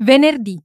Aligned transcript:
Venerdì. 0.00 0.56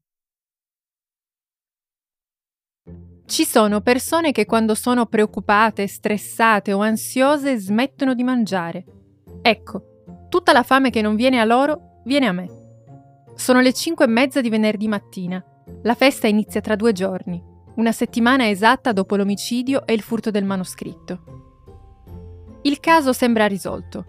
Ci 3.26 3.46
sono 3.46 3.82
persone 3.82 4.32
che 4.32 4.46
quando 4.46 4.76
sono 4.76 5.08
preoccupate, 5.08 5.88
stressate 5.88 6.72
o 6.72 6.82
ansiose 6.82 7.58
smettono 7.58 8.14
di 8.14 8.24
mangiare. 8.24 8.86
Ecco, 9.42 10.28
tutta 10.30 10.54
la 10.54 10.62
fame 10.62 10.92
che 10.92 11.02
non 11.02 11.16
viene 11.16 11.40
a 11.40 11.46
loro 11.46 12.02
viene 12.06 12.28
a 12.28 12.32
me. 12.32 12.48
Sono 13.34 13.60
le 13.60 13.74
5 13.74 14.06
e 14.06 14.08
mezza 14.08 14.40
di 14.40 14.50
venerdì 14.50 14.88
mattina. 14.88 15.44
La 15.82 15.96
festa 15.96 16.28
inizia 16.28 16.62
tra 16.62 16.76
due 16.76 16.92
giorni, 16.92 17.44
una 17.78 17.92
settimana 17.92 18.48
esatta 18.48 18.92
dopo 18.92 19.16
l'omicidio 19.16 19.88
e 19.88 19.94
il 19.94 20.02
furto 20.02 20.30
del 20.30 20.46
manoscritto. 20.46 22.60
Il 22.62 22.80
caso 22.80 23.14
sembra 23.14 23.48
risolto. 23.48 24.06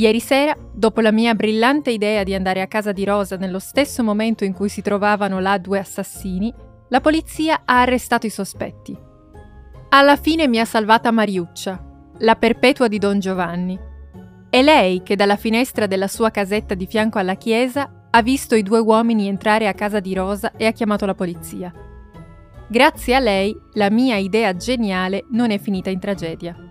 Ieri 0.00 0.18
sera, 0.18 0.56
dopo 0.72 1.02
la 1.02 1.12
mia 1.12 1.34
brillante 1.34 1.90
idea 1.90 2.22
di 2.22 2.32
andare 2.32 2.62
a 2.62 2.66
casa 2.66 2.90
di 2.90 3.04
Rosa 3.04 3.36
nello 3.36 3.58
stesso 3.58 4.02
momento 4.02 4.44
in 4.44 4.54
cui 4.54 4.70
si 4.70 4.80
trovavano 4.80 5.40
là 5.40 5.58
due 5.58 5.78
assassini, 5.78 6.50
la 6.88 7.02
polizia 7.02 7.60
ha 7.66 7.82
arrestato 7.82 8.24
i 8.24 8.30
sospetti. 8.30 8.96
Alla 9.90 10.16
fine 10.16 10.48
mi 10.48 10.58
ha 10.58 10.64
salvata 10.64 11.10
Mariuccia, 11.10 11.84
la 12.20 12.34
perpetua 12.36 12.88
di 12.88 12.96
Don 12.96 13.18
Giovanni. 13.18 13.78
È 14.48 14.62
lei 14.62 15.02
che 15.02 15.16
dalla 15.16 15.36
finestra 15.36 15.86
della 15.86 16.08
sua 16.08 16.30
casetta 16.30 16.72
di 16.72 16.86
fianco 16.86 17.18
alla 17.18 17.34
chiesa 17.34 18.06
ha 18.08 18.22
visto 18.22 18.54
i 18.54 18.62
due 18.62 18.78
uomini 18.78 19.28
entrare 19.28 19.68
a 19.68 19.74
casa 19.74 20.00
di 20.00 20.14
Rosa 20.14 20.52
e 20.56 20.64
ha 20.64 20.72
chiamato 20.72 21.04
la 21.04 21.14
polizia. 21.14 21.70
Grazie 22.68 23.14
a 23.16 23.20
lei, 23.20 23.54
la 23.74 23.90
mia 23.90 24.16
idea 24.16 24.56
geniale 24.56 25.26
non 25.32 25.50
è 25.50 25.58
finita 25.58 25.90
in 25.90 26.00
tragedia 26.00 26.69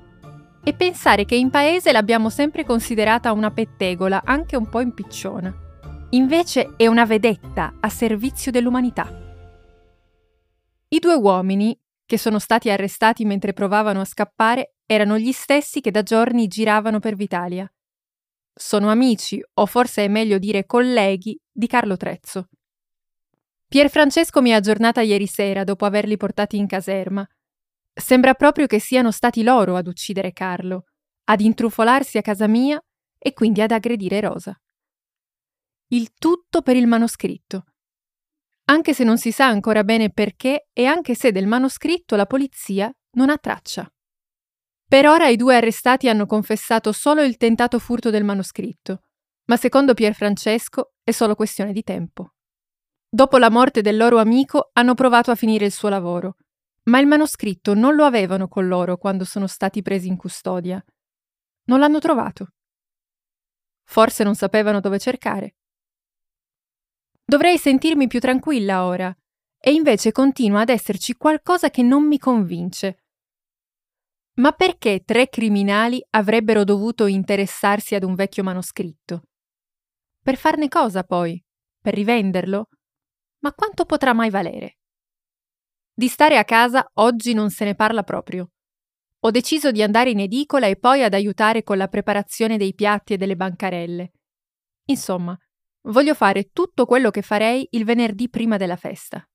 e 0.63 0.73
pensare 0.73 1.25
che 1.25 1.35
in 1.35 1.49
paese 1.49 1.91
l'abbiamo 1.91 2.29
sempre 2.29 2.65
considerata 2.65 3.31
una 3.31 3.51
pettegola, 3.51 4.21
anche 4.25 4.55
un 4.55 4.67
po' 4.67 4.81
impicciona. 4.81 5.53
Invece 6.11 6.73
è 6.75 6.87
una 6.87 7.05
vedetta 7.05 7.75
a 7.79 7.89
servizio 7.89 8.51
dell'umanità. 8.51 9.07
I 10.89 10.99
due 10.99 11.15
uomini, 11.15 11.79
che 12.05 12.17
sono 12.17 12.39
stati 12.39 12.69
arrestati 12.69 13.25
mentre 13.25 13.53
provavano 13.53 14.01
a 14.01 14.05
scappare, 14.05 14.73
erano 14.85 15.17
gli 15.17 15.31
stessi 15.31 15.81
che 15.81 15.91
da 15.91 16.01
giorni 16.01 16.47
giravano 16.47 16.99
per 16.99 17.15
Vitalia. 17.15 17.71
Sono 18.51 18.89
amici, 18.89 19.41
o 19.53 19.65
forse 19.65 20.05
è 20.05 20.07
meglio 20.07 20.39
dire 20.39 20.65
colleghi, 20.65 21.39
di 21.51 21.67
Carlo 21.67 21.95
Trezzo. 21.95 22.49
Pierfrancesco 23.67 24.41
mi 24.41 24.51
ha 24.51 24.57
aggiornata 24.57 25.01
ieri 25.01 25.27
sera 25.27 25.63
dopo 25.63 25.85
averli 25.85 26.17
portati 26.17 26.57
in 26.57 26.65
caserma 26.65 27.27
Sembra 27.99 28.33
proprio 28.33 28.65
che 28.65 28.79
siano 28.79 29.11
stati 29.11 29.43
loro 29.43 29.75
ad 29.75 29.87
uccidere 29.87 30.31
Carlo, 30.31 30.85
ad 31.25 31.41
intrufolarsi 31.41 32.17
a 32.17 32.21
casa 32.21 32.47
mia 32.47 32.81
e 33.17 33.33
quindi 33.33 33.61
ad 33.61 33.71
aggredire 33.71 34.21
Rosa. 34.21 34.59
Il 35.89 36.13
tutto 36.13 36.61
per 36.61 36.75
il 36.75 36.87
manoscritto. 36.87 37.65
Anche 38.65 38.93
se 38.93 39.03
non 39.03 39.17
si 39.17 39.31
sa 39.31 39.47
ancora 39.47 39.83
bene 39.83 40.11
perché 40.11 40.69
e 40.71 40.85
anche 40.85 41.13
se 41.13 41.31
del 41.31 41.47
manoscritto 41.47 42.15
la 42.15 42.25
polizia 42.25 42.91
non 43.17 43.29
ha 43.29 43.37
traccia. 43.37 43.91
Per 44.87 45.05
ora 45.05 45.27
i 45.27 45.35
due 45.35 45.55
arrestati 45.55 46.07
hanno 46.07 46.25
confessato 46.25 46.91
solo 46.91 47.21
il 47.21 47.37
tentato 47.37 47.79
furto 47.79 48.09
del 48.09 48.23
manoscritto, 48.23 49.03
ma 49.45 49.57
secondo 49.57 49.93
Pierfrancesco 49.93 50.93
è 51.03 51.11
solo 51.11 51.35
questione 51.35 51.73
di 51.73 51.83
tempo. 51.83 52.33
Dopo 53.07 53.37
la 53.37 53.49
morte 53.49 53.81
del 53.81 53.97
loro 53.97 54.19
amico 54.19 54.69
hanno 54.73 54.93
provato 54.93 55.31
a 55.31 55.35
finire 55.35 55.65
il 55.65 55.71
suo 55.71 55.89
lavoro 55.89 56.37
ma 56.89 56.99
il 56.99 57.07
manoscritto 57.07 57.73
non 57.73 57.95
lo 57.95 58.03
avevano 58.03 58.47
con 58.47 58.67
loro 58.67 58.97
quando 58.97 59.23
sono 59.23 59.47
stati 59.47 59.81
presi 59.81 60.07
in 60.07 60.17
custodia. 60.17 60.83
Non 61.65 61.79
l'hanno 61.79 61.99
trovato. 61.99 62.49
Forse 63.83 64.23
non 64.23 64.35
sapevano 64.35 64.79
dove 64.79 64.99
cercare. 64.99 65.55
Dovrei 67.23 67.57
sentirmi 67.57 68.07
più 68.07 68.19
tranquilla 68.19 68.85
ora, 68.85 69.15
e 69.59 69.71
invece 69.71 70.11
continua 70.11 70.61
ad 70.61 70.69
esserci 70.69 71.15
qualcosa 71.15 71.69
che 71.69 71.83
non 71.83 72.07
mi 72.07 72.17
convince. 72.17 73.03
Ma 74.39 74.51
perché 74.51 75.03
tre 75.05 75.27
criminali 75.29 76.03
avrebbero 76.11 76.63
dovuto 76.63 77.05
interessarsi 77.05 77.93
ad 77.93 78.03
un 78.03 78.15
vecchio 78.15 78.41
manoscritto? 78.41 79.23
Per 80.23 80.37
farne 80.37 80.69
cosa 80.69 81.03
poi? 81.03 81.43
Per 81.81 81.93
rivenderlo? 81.93 82.69
Ma 83.39 83.53
quanto 83.53 83.85
potrà 83.85 84.13
mai 84.13 84.29
valere? 84.29 84.78
Di 85.99 86.07
stare 86.07 86.37
a 86.37 86.45
casa 86.45 86.89
oggi 86.93 87.33
non 87.33 87.49
se 87.49 87.65
ne 87.65 87.75
parla 87.75 88.03
proprio. 88.03 88.51
Ho 89.19 89.31
deciso 89.31 89.69
di 89.69 89.83
andare 89.83 90.11
in 90.11 90.21
edicola 90.21 90.65
e 90.65 90.77
poi 90.77 91.03
ad 91.03 91.13
aiutare 91.13 91.61
con 91.61 91.75
la 91.75 91.89
preparazione 91.89 92.55
dei 92.55 92.73
piatti 92.73 93.11
e 93.11 93.17
delle 93.17 93.35
bancarelle. 93.35 94.13
Insomma, 94.85 95.37
voglio 95.89 96.13
fare 96.13 96.51
tutto 96.53 96.85
quello 96.85 97.09
che 97.09 97.21
farei 97.21 97.67
il 97.71 97.83
venerdì 97.83 98.29
prima 98.29 98.55
della 98.55 98.77
festa. 98.77 99.27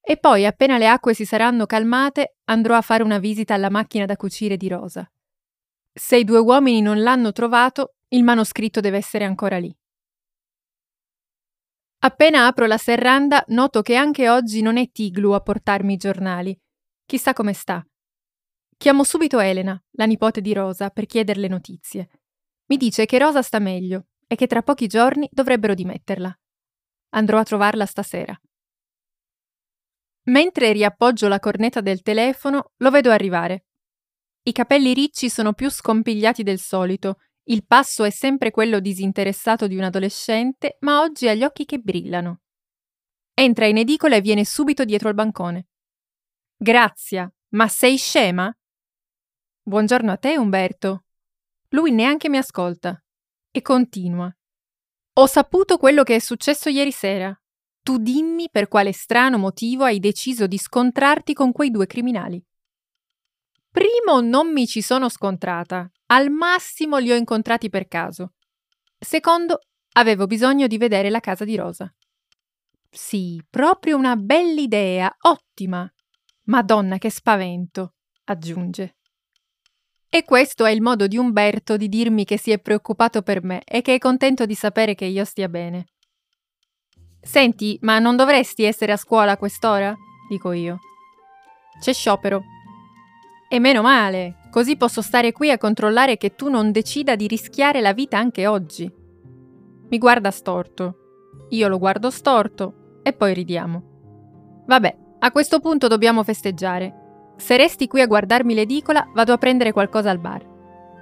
E 0.00 0.16
poi, 0.16 0.46
appena 0.46 0.78
le 0.78 0.86
acque 0.86 1.12
si 1.12 1.24
saranno 1.24 1.66
calmate, 1.66 2.36
andrò 2.44 2.76
a 2.76 2.82
fare 2.82 3.02
una 3.02 3.18
visita 3.18 3.54
alla 3.54 3.68
macchina 3.68 4.04
da 4.04 4.14
cucire 4.14 4.56
di 4.56 4.68
Rosa. 4.68 5.10
Se 5.92 6.16
i 6.16 6.22
due 6.22 6.38
uomini 6.38 6.82
non 6.82 7.02
l'hanno 7.02 7.32
trovato, 7.32 7.94
il 8.10 8.22
manoscritto 8.22 8.78
deve 8.78 8.98
essere 8.98 9.24
ancora 9.24 9.58
lì. 9.58 9.76
Appena 12.06 12.46
apro 12.46 12.66
la 12.66 12.78
serranda, 12.78 13.42
noto 13.48 13.82
che 13.82 13.96
anche 13.96 14.28
oggi 14.28 14.62
non 14.62 14.76
è 14.76 14.92
Tiglu 14.92 15.32
a 15.32 15.40
portarmi 15.40 15.94
i 15.94 15.96
giornali. 15.96 16.56
Chissà 17.04 17.32
come 17.32 17.52
sta. 17.52 17.84
Chiamo 18.76 19.02
subito 19.02 19.40
Elena, 19.40 19.76
la 19.94 20.04
nipote 20.04 20.40
di 20.40 20.52
Rosa, 20.54 20.90
per 20.90 21.06
chiederle 21.06 21.48
notizie. 21.48 22.08
Mi 22.66 22.76
dice 22.76 23.06
che 23.06 23.18
Rosa 23.18 23.42
sta 23.42 23.58
meglio 23.58 24.06
e 24.28 24.36
che 24.36 24.46
tra 24.46 24.62
pochi 24.62 24.86
giorni 24.86 25.28
dovrebbero 25.32 25.74
dimetterla. 25.74 26.32
Andrò 27.14 27.40
a 27.40 27.42
trovarla 27.42 27.86
stasera. 27.86 28.40
Mentre 30.26 30.70
riappoggio 30.70 31.26
la 31.26 31.40
cornetta 31.40 31.80
del 31.80 32.02
telefono, 32.02 32.70
lo 32.76 32.90
vedo 32.92 33.10
arrivare. 33.10 33.64
I 34.42 34.52
capelli 34.52 34.94
ricci 34.94 35.28
sono 35.28 35.54
più 35.54 35.68
scompigliati 35.68 36.44
del 36.44 36.60
solito 36.60 37.18
il 37.48 37.64
passo 37.64 38.02
è 38.02 38.10
sempre 38.10 38.50
quello 38.50 38.80
disinteressato 38.80 39.66
di 39.66 39.76
un 39.76 39.84
adolescente, 39.84 40.78
ma 40.80 41.00
oggi 41.00 41.28
ha 41.28 41.34
gli 41.34 41.44
occhi 41.44 41.64
che 41.64 41.78
brillano. 41.78 42.40
Entra 43.34 43.66
in 43.66 43.76
edicola 43.76 44.16
e 44.16 44.20
viene 44.20 44.44
subito 44.44 44.84
dietro 44.84 45.08
al 45.08 45.14
bancone. 45.14 45.68
Grazia, 46.56 47.32
ma 47.50 47.68
sei 47.68 47.98
scema? 47.98 48.52
Buongiorno 49.62 50.10
a 50.10 50.16
te, 50.16 50.36
Umberto. 50.36 51.04
Lui 51.68 51.92
neanche 51.92 52.28
mi 52.28 52.38
ascolta. 52.38 53.00
E 53.52 53.62
continua. 53.62 54.34
Ho 55.18 55.26
saputo 55.26 55.76
quello 55.76 56.02
che 56.02 56.16
è 56.16 56.18
successo 56.18 56.68
ieri 56.68 56.92
sera. 56.92 57.38
Tu 57.80 57.98
dimmi 57.98 58.50
per 58.50 58.66
quale 58.66 58.92
strano 58.92 59.38
motivo 59.38 59.84
hai 59.84 60.00
deciso 60.00 60.48
di 60.48 60.58
scontrarti 60.58 61.32
con 61.32 61.52
quei 61.52 61.70
due 61.70 61.86
criminali. 61.86 62.44
Primo, 63.70 64.20
non 64.20 64.52
mi 64.52 64.66
ci 64.66 64.82
sono 64.82 65.08
scontrata. 65.08 65.88
Al 66.06 66.30
massimo 66.30 66.98
li 66.98 67.10
ho 67.10 67.16
incontrati 67.16 67.68
per 67.68 67.88
caso. 67.88 68.34
Secondo, 68.98 69.60
avevo 69.94 70.26
bisogno 70.26 70.66
di 70.66 70.78
vedere 70.78 71.10
la 71.10 71.20
casa 71.20 71.44
di 71.44 71.56
Rosa. 71.56 71.92
Sì, 72.88 73.42
proprio 73.50 73.96
una 73.96 74.16
bella 74.16 74.60
idea, 74.60 75.14
ottima. 75.22 75.90
Madonna, 76.44 76.98
che 76.98 77.10
spavento, 77.10 77.94
aggiunge. 78.24 78.96
E 80.08 80.24
questo 80.24 80.64
è 80.64 80.70
il 80.70 80.80
modo 80.80 81.08
di 81.08 81.18
Umberto 81.18 81.76
di 81.76 81.88
dirmi 81.88 82.24
che 82.24 82.38
si 82.38 82.52
è 82.52 82.58
preoccupato 82.60 83.22
per 83.22 83.42
me 83.42 83.62
e 83.64 83.82
che 83.82 83.94
è 83.94 83.98
contento 83.98 84.46
di 84.46 84.54
sapere 84.54 84.94
che 84.94 85.04
io 85.04 85.24
stia 85.24 85.48
bene. 85.48 85.86
Senti, 87.20 87.76
ma 87.82 87.98
non 87.98 88.14
dovresti 88.14 88.62
essere 88.62 88.92
a 88.92 88.96
scuola 88.96 89.32
a 89.32 89.36
quest'ora? 89.36 89.94
dico 90.28 90.52
io. 90.52 90.78
C'è 91.80 91.92
sciopero, 91.92 92.42
e 93.48 93.60
meno 93.60 93.82
male, 93.82 94.45
così 94.56 94.78
posso 94.78 95.02
stare 95.02 95.32
qui 95.32 95.50
a 95.50 95.58
controllare 95.58 96.16
che 96.16 96.34
tu 96.34 96.48
non 96.48 96.72
decida 96.72 97.14
di 97.14 97.26
rischiare 97.26 97.82
la 97.82 97.92
vita 97.92 98.16
anche 98.16 98.46
oggi. 98.46 98.90
Mi 99.90 99.98
guarda 99.98 100.30
storto. 100.30 100.96
Io 101.50 101.68
lo 101.68 101.76
guardo 101.76 102.08
storto 102.08 103.00
e 103.02 103.12
poi 103.12 103.34
ridiamo. 103.34 104.64
Vabbè, 104.66 104.96
a 105.18 105.30
questo 105.30 105.60
punto 105.60 105.88
dobbiamo 105.88 106.22
festeggiare. 106.22 107.34
Se 107.36 107.58
resti 107.58 107.86
qui 107.86 108.00
a 108.00 108.06
guardarmi 108.06 108.54
l'edicola, 108.54 109.06
vado 109.12 109.34
a 109.34 109.36
prendere 109.36 109.72
qualcosa 109.72 110.08
al 110.08 110.20
bar. 110.20 110.42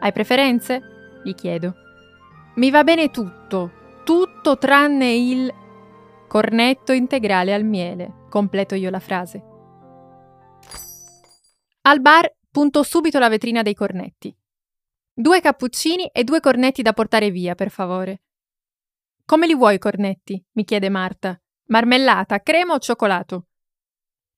Hai 0.00 0.10
preferenze? 0.10 1.20
gli 1.22 1.34
chiedo. 1.36 1.74
Mi 2.56 2.72
va 2.72 2.82
bene 2.82 3.12
tutto, 3.12 3.70
tutto 4.02 4.58
tranne 4.58 5.14
il 5.14 5.54
cornetto 6.26 6.90
integrale 6.90 7.54
al 7.54 7.62
miele, 7.62 8.24
completo 8.28 8.74
io 8.74 8.90
la 8.90 8.98
frase. 8.98 9.44
Al 11.82 12.00
bar 12.00 12.33
punto 12.54 12.84
subito 12.84 13.18
la 13.18 13.28
vetrina 13.28 13.62
dei 13.62 13.74
cornetti. 13.74 14.32
Due 15.12 15.40
cappuccini 15.40 16.06
e 16.12 16.22
due 16.22 16.38
cornetti 16.38 16.82
da 16.82 16.92
portare 16.92 17.32
via, 17.32 17.56
per 17.56 17.68
favore. 17.68 18.22
Come 19.24 19.48
li 19.48 19.56
vuoi 19.56 19.74
i 19.74 19.78
cornetti? 19.80 20.40
mi 20.52 20.62
chiede 20.62 20.88
Marta. 20.88 21.36
Marmellata, 21.64 22.38
crema 22.38 22.74
o 22.74 22.78
cioccolato? 22.78 23.48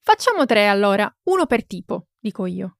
Facciamo 0.01 0.47
tre 0.47 0.67
allora, 0.67 1.15
uno 1.25 1.45
per 1.45 1.67
tipo, 1.67 2.07
dico 2.19 2.47
io. 2.47 2.79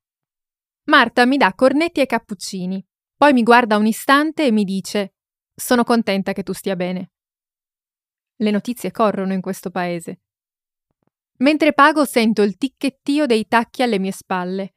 Marta 0.85 1.27
mi 1.27 1.37
dà 1.37 1.53
cornetti 1.53 2.01
e 2.01 2.07
cappuccini, 2.07 2.83
poi 3.15 3.35
mi 3.35 3.43
guarda 3.43 3.77
un 3.77 3.85
istante 3.85 4.47
e 4.47 4.53
mi 4.53 4.65
dice: 4.65 5.17
Sono 5.55 5.85
contenta 5.85 6.33
che 6.33 6.45
tu 6.45 6.55
stia 6.55 6.77
bene. 6.77 7.11
Le 8.37 8.51
notizie 8.51 8.91
corrono 8.91 9.35
in 9.35 9.43
questo 9.43 9.69
paese. 9.69 10.21
Mentre 11.41 11.75
pago 11.75 12.07
sento 12.07 12.41
il 12.41 12.57
ticchettio 12.57 13.27
dei 13.27 13.47
tacchi 13.47 13.83
alle 13.83 13.99
mie 13.99 14.13
spalle. 14.13 14.76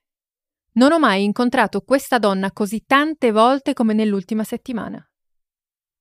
Non 0.80 0.94
ho 0.94 1.00
mai 1.00 1.26
incontrato 1.26 1.82
questa 1.82 2.20
donna 2.20 2.54
così 2.54 2.86
tante 2.86 3.34
volte 3.34 3.74
come 3.74 3.94
nell'ultima 3.94 4.46
settimana. 4.46 5.06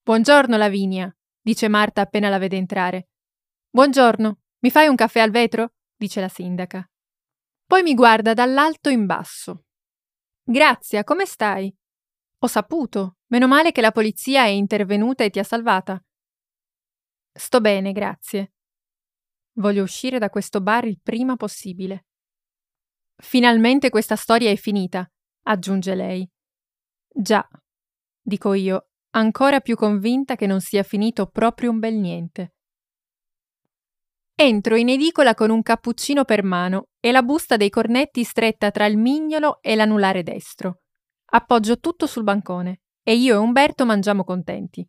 Buongiorno, 0.04 0.56
Lavinia, 0.56 1.12
dice 1.40 1.66
Marta 1.66 2.02
appena 2.02 2.28
la 2.28 2.38
vede 2.38 2.58
entrare. 2.58 3.08
Buongiorno, 3.70 4.38
mi 4.60 4.70
fai 4.70 4.86
un 4.86 4.94
caffè 4.94 5.18
al 5.18 5.32
vetro? 5.32 5.72
dice 5.96 6.20
la 6.20 6.28
sindaca. 6.28 6.88
Poi 7.66 7.82
mi 7.82 7.92
guarda 7.94 8.34
dall'alto 8.34 8.88
in 8.88 9.04
basso. 9.04 9.64
Grazia, 10.44 11.02
come 11.02 11.26
stai? 11.26 11.76
Ho 12.38 12.46
saputo. 12.46 13.16
Meno 13.32 13.48
male 13.48 13.72
che 13.72 13.80
la 13.80 13.90
polizia 13.90 14.44
è 14.44 14.50
intervenuta 14.50 15.24
e 15.24 15.30
ti 15.30 15.40
ha 15.40 15.44
salvata. 15.44 16.00
Sto 17.32 17.60
bene, 17.60 17.90
grazie. 17.90 18.52
Voglio 19.54 19.82
uscire 19.82 20.20
da 20.20 20.30
questo 20.30 20.60
bar 20.60 20.84
il 20.84 21.00
prima 21.02 21.34
possibile. 21.34 22.04
Finalmente 23.20 23.90
questa 23.90 24.16
storia 24.16 24.50
è 24.50 24.56
finita, 24.56 25.10
aggiunge 25.42 25.94
lei. 25.94 26.28
Già, 27.08 27.46
dico 28.20 28.54
io, 28.54 28.90
ancora 29.10 29.60
più 29.60 29.74
convinta 29.74 30.36
che 30.36 30.46
non 30.46 30.60
sia 30.60 30.84
finito 30.84 31.26
proprio 31.26 31.70
un 31.70 31.80
bel 31.80 31.94
niente. 31.94 32.52
Entro 34.36 34.76
in 34.76 34.88
edicola 34.88 35.34
con 35.34 35.50
un 35.50 35.62
cappuccino 35.62 36.24
per 36.24 36.44
mano 36.44 36.90
e 37.00 37.10
la 37.10 37.24
busta 37.24 37.56
dei 37.56 37.70
cornetti 37.70 38.22
stretta 38.22 38.70
tra 38.70 38.86
il 38.86 38.96
mignolo 38.96 39.60
e 39.60 39.74
l'anulare 39.74 40.22
destro. 40.22 40.82
Appoggio 41.30 41.80
tutto 41.80 42.06
sul 42.06 42.22
bancone 42.22 42.82
e 43.02 43.16
io 43.16 43.34
e 43.34 43.38
Umberto 43.38 43.84
mangiamo 43.84 44.22
contenti. 44.22 44.88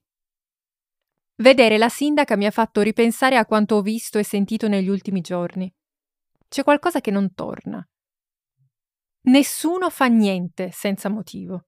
Vedere 1.37 1.79
la 1.79 1.89
sindaca 1.89 2.35
mi 2.35 2.45
ha 2.45 2.51
fatto 2.51 2.81
ripensare 2.81 3.37
a 3.37 3.45
quanto 3.45 3.75
ho 3.75 3.81
visto 3.81 4.19
e 4.19 4.23
sentito 4.23 4.67
negli 4.67 4.87
ultimi 4.87 5.21
giorni. 5.21 5.73
C'è 6.47 6.63
qualcosa 6.63 7.01
che 7.01 7.09
non 7.09 7.33
torna. 7.33 7.83
Nessuno 9.21 9.89
fa 9.89 10.05
niente 10.05 10.71
senza 10.71 11.09
motivo. 11.09 11.65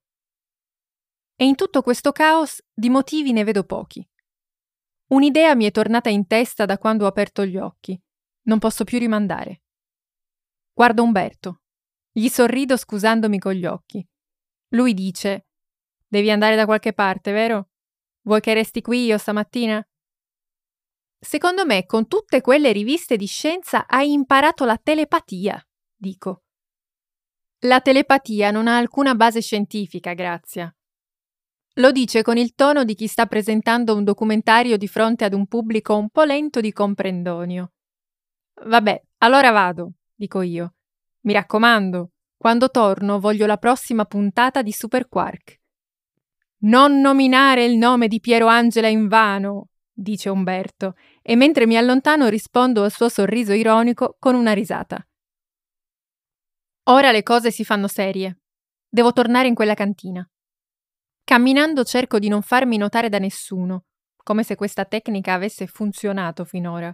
E 1.36 1.46
in 1.46 1.56
tutto 1.56 1.82
questo 1.82 2.12
caos 2.12 2.64
di 2.72 2.90
motivi 2.90 3.34
ne 3.34 3.44
vedo 3.44 3.64
pochi. 3.64 4.08
Un'idea 5.08 5.56
mi 5.56 5.66
è 5.66 5.72
tornata 5.72 6.10
in 6.10 6.28
testa 6.28 6.66
da 6.66 6.78
quando 6.78 7.06
ho 7.06 7.08
aperto 7.08 7.46
gli 7.46 7.58
occhi. 7.58 8.00
Non 8.44 8.60
posso 8.60 8.84
più 8.84 8.98
rimandare. 8.98 9.64
Guardo 10.74 11.04
Umberto. 11.04 11.62
Gli 12.12 12.28
sorrido 12.28 12.78
scusandomi 12.78 13.38
con 13.40 13.54
gli 13.54 13.66
occhi. 13.66 14.08
Lui 14.70 14.94
dice: 14.94 15.48
Devi 16.08 16.32
andare 16.32 16.56
da 16.56 16.66
qualche 16.66 16.94
parte, 16.94 17.32
vero? 17.32 17.70
Vuoi 18.22 18.40
che 18.40 18.54
resti 18.54 18.82
qui 18.82 19.06
io 19.06 19.18
stamattina? 19.18 19.86
Secondo 21.20 21.66
me, 21.66 21.86
con 21.86 22.08
tutte 22.08 22.42
quelle 22.42 22.72
riviste 22.72 23.18
di 23.18 23.26
scienza 23.26 23.86
hai 23.88 24.12
imparato 24.12 24.66
la 24.66 24.78
telepatia, 24.78 25.62
dico. 25.96 26.44
La 27.66 27.80
telepatia 27.80 28.50
non 28.50 28.68
ha 28.68 28.78
alcuna 28.78 29.14
base 29.14 29.40
scientifica, 29.40 30.14
Grazia. 30.14 30.74
Lo 31.76 31.92
dice 31.92 32.24
con 32.24 32.36
il 32.38 32.56
tono 32.56 32.84
di 32.84 32.96
chi 32.96 33.06
sta 33.06 33.28
presentando 33.28 33.96
un 33.96 34.04
documentario 34.04 34.78
di 34.78 34.88
fronte 34.88 35.26
ad 35.26 35.34
un 35.34 35.46
pubblico 35.46 35.96
un 35.96 36.10
po' 36.10 36.24
lento 36.24 36.60
di 36.60 36.72
comprendonio. 36.72 37.72
Vabbè, 38.66 39.04
allora 39.20 39.52
vado, 39.52 39.92
dico 40.16 40.42
io. 40.42 40.74
Mi 41.22 41.34
raccomando, 41.34 42.14
quando 42.36 42.72
torno 42.72 43.20
voglio 43.20 43.46
la 43.46 43.58
prossima 43.58 44.06
puntata 44.06 44.64
di 44.64 44.72
Super 44.72 45.08
Quark. 45.08 45.60
Non 46.62 47.00
nominare 47.00 47.64
il 47.64 47.78
nome 47.78 48.08
di 48.08 48.20
Piero 48.20 48.48
Angela 48.48 48.88
in 48.88 49.08
vano, 49.08 49.68
dice 49.94 50.30
Umberto, 50.30 50.96
e 51.22 51.36
mentre 51.36 51.68
mi 51.68 51.78
allontano 51.78 52.28
rispondo 52.28 52.82
al 52.82 52.92
suo 52.92 53.08
sorriso 53.08 53.54
ironico 53.54 54.16
con 54.18 54.34
una 54.34 54.54
risata. 54.54 55.06
Ora 56.84 57.12
le 57.12 57.24
cose 57.24 57.52
si 57.52 57.64
fanno 57.64 57.88
serie. 57.88 58.40
Devo 58.90 59.14
tornare 59.14 59.48
in 59.48 59.56
quella 59.56 59.74
cantina. 59.74 60.28
Camminando 61.24 61.84
cerco 61.84 62.20
di 62.20 62.28
non 62.28 62.42
farmi 62.42 62.78
notare 62.78 63.10
da 63.10 63.20
nessuno, 63.20 63.86
come 64.18 64.44
se 64.44 64.56
questa 64.56 64.86
tecnica 64.86 65.34
avesse 65.34 65.68
funzionato 65.68 66.44
finora. 66.44 66.94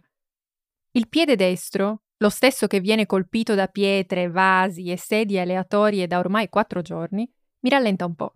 Il 0.91 1.07
piede 1.07 1.35
destro, 1.35 2.03
lo 2.17 2.29
stesso 2.29 2.67
che 2.67 2.79
viene 2.79 3.05
colpito 3.05 3.55
da 3.55 3.67
pietre, 3.67 4.29
vasi 4.29 4.91
e 4.91 4.97
sedie 4.97 5.41
aleatorie 5.41 6.07
da 6.07 6.19
ormai 6.19 6.49
quattro 6.49 6.81
giorni, 6.81 7.29
mi 7.59 7.69
rallenta 7.69 8.05
un 8.05 8.15
po' 8.15 8.33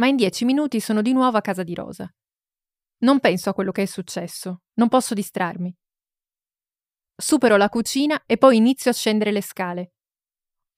ma 0.00 0.06
in 0.06 0.16
dieci 0.16 0.46
minuti 0.46 0.80
sono 0.80 1.02
di 1.02 1.12
nuovo 1.12 1.36
a 1.36 1.42
casa 1.42 1.62
di 1.62 1.74
Rosa. 1.74 2.12
Non 3.02 3.20
penso 3.20 3.50
a 3.50 3.54
quello 3.54 3.70
che 3.70 3.82
è 3.82 3.86
successo, 3.86 4.62
non 4.74 4.88
posso 4.88 5.12
distrarmi. 5.12 5.74
Supero 7.14 7.58
la 7.58 7.68
cucina 7.68 8.22
e 8.24 8.38
poi 8.38 8.56
inizio 8.56 8.90
a 8.90 8.94
scendere 8.94 9.30
le 9.30 9.42
scale. 9.42 9.92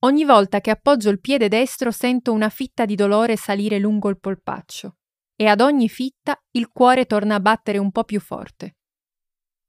Ogni 0.05 0.25
volta 0.25 0.61
che 0.61 0.71
appoggio 0.71 1.11
il 1.11 1.21
piede 1.21 1.47
destro 1.47 1.93
sento 1.93 2.33
una 2.33 2.49
fitta 2.49 2.85
di 2.85 2.97
dolore 2.97 3.37
salire 3.37 3.79
lungo 3.79 4.09
il 4.09 4.19
polpaccio 4.19 4.97
e 5.37 5.47
ad 5.47 5.61
ogni 5.61 5.89
fitta 5.89 6.37
il 6.53 6.69
cuore 6.69 7.07
torna 7.07 7.37
a 7.37 7.41
battere 7.41 7.79
un 7.79 7.93
po' 7.93 8.03
più 8.03 8.19
forte. 8.19 8.77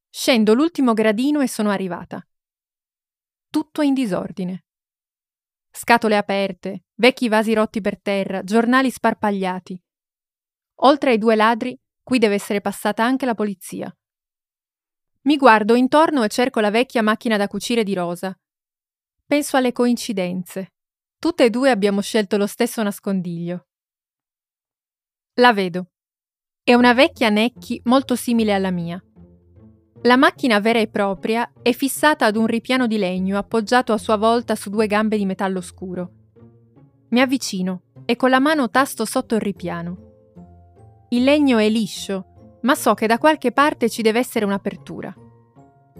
Scendo 0.09 0.55
l'ultimo 0.55 0.93
gradino 0.93 1.41
e 1.41 1.47
sono 1.47 1.69
arrivata. 1.69 2.25
Tutto 3.47 3.83
in 3.83 3.93
disordine. 3.93 4.65
Scatole 5.69 6.17
aperte, 6.17 6.85
vecchi 6.95 7.29
vasi 7.29 7.53
rotti 7.53 7.81
per 7.81 8.01
terra, 8.01 8.43
giornali 8.43 8.89
sparpagliati. 8.89 9.79
Oltre 10.81 11.11
ai 11.11 11.17
due 11.19 11.35
ladri, 11.35 11.79
qui 12.01 12.17
deve 12.17 12.35
essere 12.35 12.59
passata 12.59 13.03
anche 13.03 13.27
la 13.27 13.35
polizia. 13.35 13.95
Mi 15.21 15.37
guardo 15.37 15.75
intorno 15.75 16.23
e 16.23 16.27
cerco 16.29 16.59
la 16.59 16.71
vecchia 16.71 17.03
macchina 17.03 17.37
da 17.37 17.47
cucire 17.47 17.83
di 17.83 17.93
Rosa. 17.93 18.35
Penso 19.33 19.57
alle 19.57 19.71
coincidenze. 19.71 20.73
Tutte 21.17 21.45
e 21.45 21.49
due 21.49 21.71
abbiamo 21.71 22.01
scelto 22.01 22.37
lo 22.37 22.45
stesso 22.45 22.83
nascondiglio. 22.83 23.65
La 25.39 25.51
vedo. 25.53 25.87
È 26.63 26.75
una 26.75 26.93
vecchia 26.93 27.29
Necchi 27.29 27.81
molto 27.85 28.15
simile 28.15 28.53
alla 28.53 28.69
mia. 28.69 29.03
La 30.03 30.17
macchina 30.17 30.59
vera 30.59 30.77
e 30.77 30.87
propria 30.87 31.51
è 31.63 31.71
fissata 31.71 32.27
ad 32.27 32.35
un 32.35 32.45
ripiano 32.45 32.85
di 32.85 32.99
legno 32.99 33.39
appoggiato 33.39 33.91
a 33.91 33.97
sua 33.97 34.17
volta 34.17 34.53
su 34.53 34.69
due 34.69 34.85
gambe 34.85 35.17
di 35.17 35.25
metallo 35.25 35.61
scuro. 35.61 36.11
Mi 37.09 37.19
avvicino 37.19 37.85
e 38.05 38.15
con 38.15 38.29
la 38.29 38.39
mano 38.39 38.69
tasto 38.69 39.03
sotto 39.03 39.33
il 39.33 39.41
ripiano. 39.41 41.07
Il 41.09 41.23
legno 41.23 41.57
è 41.57 41.67
liscio, 41.69 42.59
ma 42.61 42.75
so 42.75 42.93
che 42.93 43.07
da 43.07 43.17
qualche 43.17 43.51
parte 43.51 43.89
ci 43.89 44.03
deve 44.03 44.19
essere 44.19 44.45
un'apertura. 44.45 45.11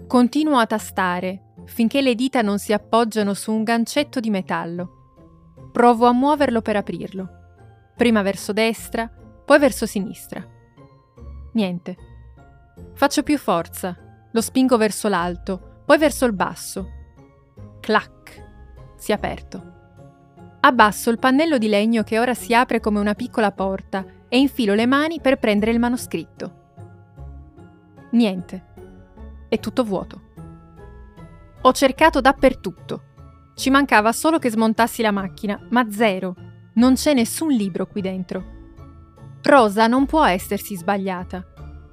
Continuo 0.06 0.58
a 0.58 0.66
tastare 0.66 1.52
finché 1.66 2.02
le 2.02 2.14
dita 2.14 2.42
non 2.42 2.58
si 2.58 2.72
appoggiano 2.72 3.32
su 3.32 3.52
un 3.52 3.62
gancetto 3.62 4.20
di 4.20 4.28
metallo. 4.28 5.02
Provo 5.72 6.06
a 6.06 6.12
muoverlo 6.12 6.62
per 6.62 6.76
aprirlo. 6.76 7.28
Prima 7.96 8.22
verso 8.22 8.52
destra, 8.52 9.08
poi 9.08 9.58
verso 9.58 9.86
sinistra. 9.86 10.44
Niente. 11.52 11.96
Faccio 12.94 13.22
più 13.22 13.38
forza, 13.38 13.96
lo 14.30 14.40
spingo 14.40 14.76
verso 14.76 15.08
l'alto, 15.08 15.82
poi 15.86 15.96
verso 15.96 16.26
il 16.26 16.32
basso. 16.32 16.90
Clac! 17.80 18.42
Si 18.96 19.12
è 19.12 19.14
aperto. 19.14 19.72
Abbasso 20.60 21.10
il 21.10 21.18
pannello 21.18 21.58
di 21.58 21.68
legno 21.68 22.02
che 22.02 22.18
ora 22.18 22.34
si 22.34 22.54
apre 22.54 22.80
come 22.80 22.98
una 22.98 23.14
piccola 23.14 23.52
porta 23.52 24.04
e 24.28 24.38
infilo 24.38 24.74
le 24.74 24.86
mani 24.86 25.20
per 25.20 25.38
prendere 25.38 25.70
il 25.70 25.78
manoscritto. 25.78 26.62
Niente. 28.10 28.72
È 29.48 29.58
tutto 29.58 29.84
vuoto. 29.84 30.32
Ho 31.62 31.72
cercato 31.72 32.20
dappertutto. 32.20 33.02
Ci 33.54 33.70
mancava 33.70 34.12
solo 34.12 34.38
che 34.38 34.50
smontassi 34.50 35.00
la 35.02 35.12
macchina, 35.12 35.58
ma 35.70 35.90
zero. 35.90 36.34
Non 36.74 36.94
c'è 36.94 37.14
nessun 37.14 37.50
libro 37.50 37.86
qui 37.86 38.00
dentro. 38.00 38.52
Rosa 39.42 39.86
non 39.86 40.06
può 40.06 40.24
essersi 40.24 40.76
sbagliata. 40.76 41.44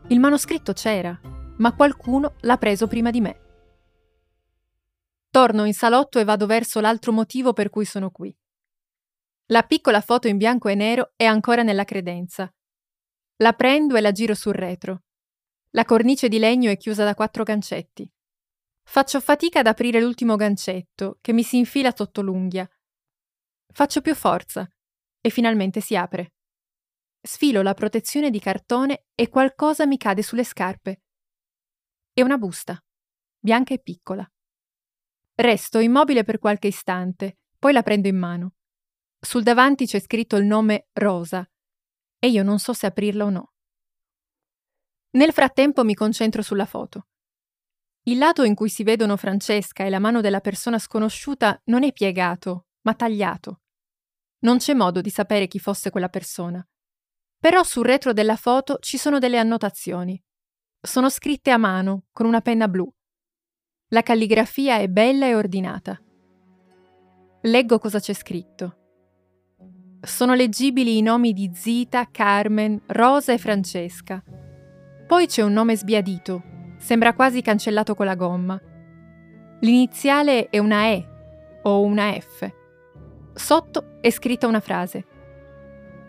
Il 0.08 0.20
manoscritto 0.20 0.74
c'era, 0.74 1.17
ma 1.58 1.74
qualcuno 1.75 2.36
l'ha 2.41 2.58
preso 2.58 2.88
prima 2.88 3.12
di 3.12 3.22
me. 3.22 3.39
Torno 5.29 5.65
in 5.65 5.74
salotto 5.74 6.20
e 6.20 6.24
vado 6.24 6.46
verso 6.46 6.81
l'altro 6.81 7.12
motivo 7.12 7.53
per 7.53 7.70
cui 7.70 7.86
sono 7.86 8.10
qui. 8.10 8.36
La 9.48 9.63
piccola 9.63 10.01
foto 10.01 10.27
in 10.27 10.38
bianco 10.38 10.67
e 10.67 10.75
nero 10.75 11.13
è 11.15 11.25
ancora 11.25 11.62
nella 11.62 11.84
credenza. 11.84 12.53
La 13.38 13.53
prendo 13.53 13.96
e 13.96 14.01
la 14.01 14.12
giro 14.12 14.34
sul 14.34 14.53
retro. 14.53 15.03
La 15.72 15.86
cornice 15.86 16.28
di 16.28 16.38
legno 16.38 16.70
è 16.70 16.78
chiusa 16.78 17.04
da 17.04 17.16
quattro 17.16 17.44
gancetti. 17.44 18.10
Faccio 18.84 19.22
fatica 19.22 19.60
ad 19.60 19.68
aprire 19.68 20.01
l'ultimo 20.01 20.36
gancetto, 20.36 21.18
che 21.22 21.32
mi 21.32 21.44
si 21.44 21.58
infila 21.58 21.94
sotto 21.96 22.22
l'unghia. 22.22 22.70
Faccio 23.72 24.01
più 24.01 24.13
forza 24.13 24.70
e 25.22 25.30
finalmente 25.30 25.80
si 25.80 25.96
apre. 25.96 26.34
Sfilo 27.22 27.62
la 27.62 27.74
protezione 27.74 28.30
di 28.30 28.40
cartone 28.40 29.06
e 29.16 29.30
qualcosa 29.30 29.86
mi 29.86 29.98
cade 29.98 30.24
sulle 30.24 30.44
scarpe. 30.44 31.04
È 32.12 32.22
una 32.22 32.38
busta, 32.38 32.78
bianca 33.40 33.74
e 33.74 33.80
piccola. 33.80 34.30
Resto 35.36 35.80
immobile 35.80 36.24
per 36.25 36.40
qualche 36.40 36.68
istante, 36.68 37.38
poi 37.58 37.72
la 37.72 37.84
prendo 37.84 38.10
in 38.10 38.18
mano. 38.18 38.56
Sul 39.20 39.44
davanti 39.44 39.86
c'è 39.86 40.00
scritto 40.00 40.36
il 40.36 40.46
nome 40.46 40.88
Rosa 40.94 41.50
e 42.20 42.28
io 42.28 42.44
non 42.44 42.60
so 42.60 42.74
se 42.74 42.88
aprirla 42.88 43.24
o 43.24 43.30
no. 43.30 43.50
Nel 45.12 45.34
frattempo 45.34 45.84
mi 45.84 45.94
concentro 45.94 46.41
sulla 46.41 46.65
foto. 46.65 47.08
Il 48.03 48.18
lato 48.18 48.44
in 48.44 48.56
cui 48.56 48.70
si 48.70 48.84
vedono 48.84 49.18
Francesca 49.18 49.84
e 49.84 49.89
la 49.89 50.00
mano 50.00 50.22
della 50.22 50.39
persona 50.39 50.80
sconosciuta 50.80 51.62
non 51.65 51.84
è 51.84 51.91
piegato, 51.91 52.68
ma 52.82 52.94
tagliato. 52.94 53.62
Non 54.39 54.58
c'è 54.58 54.74
modo 54.74 55.01
di 55.01 55.10
sapere 55.10 55.48
chi 55.48 55.60
fosse 55.60 55.89
quella 55.89 56.10
persona. 56.10 56.65
Però 57.39 57.63
sul 57.63 57.86
retro 57.86 58.13
della 58.13 58.38
foto 58.38 58.77
ci 58.80 58.98
sono 58.98 59.20
delle 59.20 59.38
annotazioni. 59.38 60.20
Sono 60.80 61.10
scritte 61.10 61.51
a 61.51 61.58
mano, 61.58 62.06
con 62.12 62.25
una 62.25 62.41
penna 62.41 62.68
blu. 62.68 62.91
La 63.89 64.01
calligrafia 64.03 64.77
è 64.77 64.88
bella 64.88 65.25
e 65.27 65.36
ordinata. 65.36 66.01
Leggo 67.41 67.77
cosa 67.80 68.00
c'è 68.00 68.13
scritto. 68.13 68.77
Sono 70.01 70.34
leggibili 70.34 70.98
i 70.98 71.01
nomi 71.01 71.34
di 71.34 71.51
Zita, 71.53 72.10
Carmen, 72.10 72.82
Rosa 72.88 73.34
e 73.34 73.38
Francesca. 73.38 74.24
Poi 75.12 75.27
c'è 75.27 75.41
un 75.41 75.51
nome 75.51 75.75
sbiadito, 75.75 76.41
sembra 76.77 77.12
quasi 77.12 77.41
cancellato 77.41 77.96
con 77.96 78.06
la 78.06 78.15
gomma. 78.15 78.58
L'iniziale 79.60 80.48
è 80.48 80.58
una 80.58 80.86
E 80.86 81.06
o 81.63 81.82
una 81.82 82.13
F. 82.13 82.50
Sotto 83.34 83.98
è 84.00 84.10
scritta 84.10 84.48
una 84.48 84.62
frase. 84.62 85.06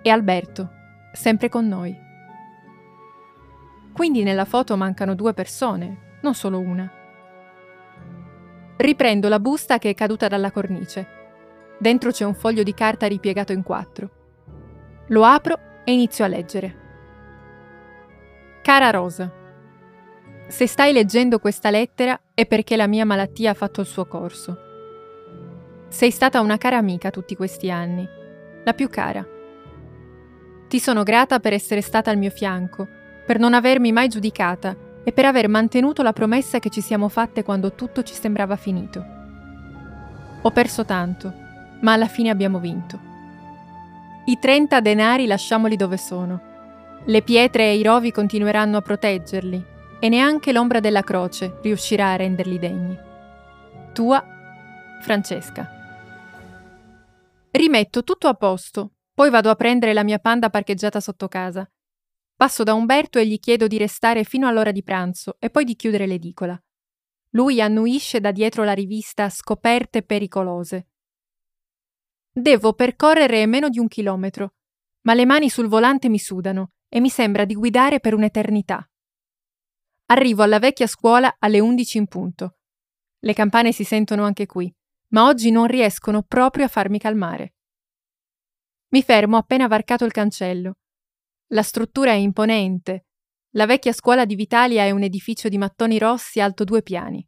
E 0.02 0.08
Alberto, 0.08 0.70
sempre 1.12 1.48
con 1.48 1.66
noi. 1.66 1.98
Quindi 3.92 4.22
nella 4.22 4.44
foto 4.44 4.76
mancano 4.76 5.16
due 5.16 5.34
persone, 5.34 6.18
non 6.20 6.34
solo 6.34 6.60
una. 6.60 6.88
Riprendo 8.76 9.28
la 9.28 9.40
busta 9.40 9.78
che 9.78 9.90
è 9.90 9.94
caduta 9.94 10.28
dalla 10.28 10.52
cornice. 10.52 11.08
Dentro 11.76 12.12
c'è 12.12 12.24
un 12.24 12.34
foglio 12.34 12.62
di 12.62 12.72
carta 12.72 13.08
ripiegato 13.08 13.52
in 13.52 13.64
quattro. 13.64 14.10
Lo 15.08 15.24
apro 15.24 15.58
e 15.82 15.92
inizio 15.92 16.24
a 16.24 16.28
leggere. 16.28 16.81
Cara 18.62 18.90
Rosa, 18.90 19.28
se 20.46 20.68
stai 20.68 20.92
leggendo 20.92 21.40
questa 21.40 21.68
lettera 21.68 22.18
è 22.32 22.46
perché 22.46 22.76
la 22.76 22.86
mia 22.86 23.04
malattia 23.04 23.50
ha 23.50 23.54
fatto 23.54 23.80
il 23.80 23.88
suo 23.88 24.06
corso. 24.06 24.56
Sei 25.88 26.12
stata 26.12 26.40
una 26.40 26.58
cara 26.58 26.76
amica 26.76 27.10
tutti 27.10 27.34
questi 27.34 27.72
anni, 27.72 28.08
la 28.62 28.72
più 28.72 28.88
cara. 28.88 29.26
Ti 30.68 30.78
sono 30.78 31.02
grata 31.02 31.40
per 31.40 31.52
essere 31.52 31.80
stata 31.80 32.12
al 32.12 32.18
mio 32.18 32.30
fianco, 32.30 32.86
per 33.26 33.40
non 33.40 33.52
avermi 33.52 33.90
mai 33.90 34.06
giudicata 34.06 34.76
e 35.02 35.10
per 35.10 35.24
aver 35.24 35.48
mantenuto 35.48 36.04
la 36.04 36.12
promessa 36.12 36.60
che 36.60 36.70
ci 36.70 36.80
siamo 36.80 37.08
fatte 37.08 37.42
quando 37.42 37.74
tutto 37.74 38.04
ci 38.04 38.14
sembrava 38.14 38.54
finito. 38.54 39.04
Ho 40.40 40.50
perso 40.52 40.84
tanto, 40.84 41.34
ma 41.80 41.94
alla 41.94 42.06
fine 42.06 42.30
abbiamo 42.30 42.60
vinto. 42.60 42.96
I 44.26 44.38
30 44.40 44.80
denari 44.80 45.26
lasciamoli 45.26 45.74
dove 45.74 45.96
sono. 45.96 46.50
Le 47.04 47.22
pietre 47.22 47.64
e 47.64 47.78
i 47.78 47.82
rovi 47.82 48.12
continueranno 48.12 48.76
a 48.76 48.80
proteggerli 48.80 49.64
e 49.98 50.08
neanche 50.08 50.52
l'ombra 50.52 50.78
della 50.78 51.02
croce 51.02 51.58
riuscirà 51.60 52.12
a 52.12 52.16
renderli 52.16 52.60
degni. 52.60 52.96
Tua 53.92 54.24
Francesca. 55.00 55.68
Rimetto 57.50 58.04
tutto 58.04 58.28
a 58.28 58.34
posto, 58.34 58.92
poi 59.12 59.30
vado 59.30 59.50
a 59.50 59.56
prendere 59.56 59.92
la 59.92 60.04
mia 60.04 60.20
panda 60.20 60.48
parcheggiata 60.48 61.00
sotto 61.00 61.26
casa. 61.26 61.68
Passo 62.36 62.62
da 62.62 62.72
Umberto 62.72 63.18
e 63.18 63.26
gli 63.26 63.40
chiedo 63.40 63.66
di 63.66 63.78
restare 63.78 64.22
fino 64.22 64.46
all'ora 64.46 64.70
di 64.70 64.84
pranzo 64.84 65.34
e 65.40 65.50
poi 65.50 65.64
di 65.64 65.74
chiudere 65.74 66.06
l'edicola. 66.06 66.56
Lui 67.30 67.60
annuisce 67.60 68.20
da 68.20 68.30
dietro 68.30 68.62
la 68.62 68.74
rivista 68.74 69.28
Scoperte 69.28 70.04
pericolose. 70.04 70.86
Devo 72.30 72.74
percorrere 72.74 73.44
meno 73.46 73.68
di 73.68 73.80
un 73.80 73.88
chilometro, 73.88 74.54
ma 75.00 75.14
le 75.14 75.26
mani 75.26 75.50
sul 75.50 75.66
volante 75.66 76.08
mi 76.08 76.20
sudano 76.20 76.70
e 76.94 77.00
mi 77.00 77.08
sembra 77.08 77.46
di 77.46 77.54
guidare 77.54 78.00
per 78.00 78.12
un'eternità. 78.12 78.86
Arrivo 80.10 80.42
alla 80.42 80.58
vecchia 80.58 80.86
scuola 80.86 81.36
alle 81.38 81.58
11 81.58 81.96
in 81.96 82.06
punto. 82.06 82.58
Le 83.20 83.32
campane 83.32 83.72
si 83.72 83.82
sentono 83.82 84.24
anche 84.24 84.44
qui, 84.44 84.70
ma 85.08 85.24
oggi 85.24 85.50
non 85.50 85.66
riescono 85.68 86.22
proprio 86.22 86.66
a 86.66 86.68
farmi 86.68 86.98
calmare. 86.98 87.54
Mi 88.88 89.02
fermo 89.02 89.38
appena 89.38 89.68
varcato 89.68 90.04
il 90.04 90.12
cancello. 90.12 90.80
La 91.52 91.62
struttura 91.62 92.10
è 92.10 92.16
imponente. 92.16 93.06
La 93.52 93.64
vecchia 93.64 93.94
scuola 93.94 94.26
di 94.26 94.34
Vitalia 94.34 94.82
è 94.82 94.90
un 94.90 95.02
edificio 95.02 95.48
di 95.48 95.56
mattoni 95.56 95.98
rossi 95.98 96.42
alto 96.42 96.62
due 96.62 96.82
piani. 96.82 97.26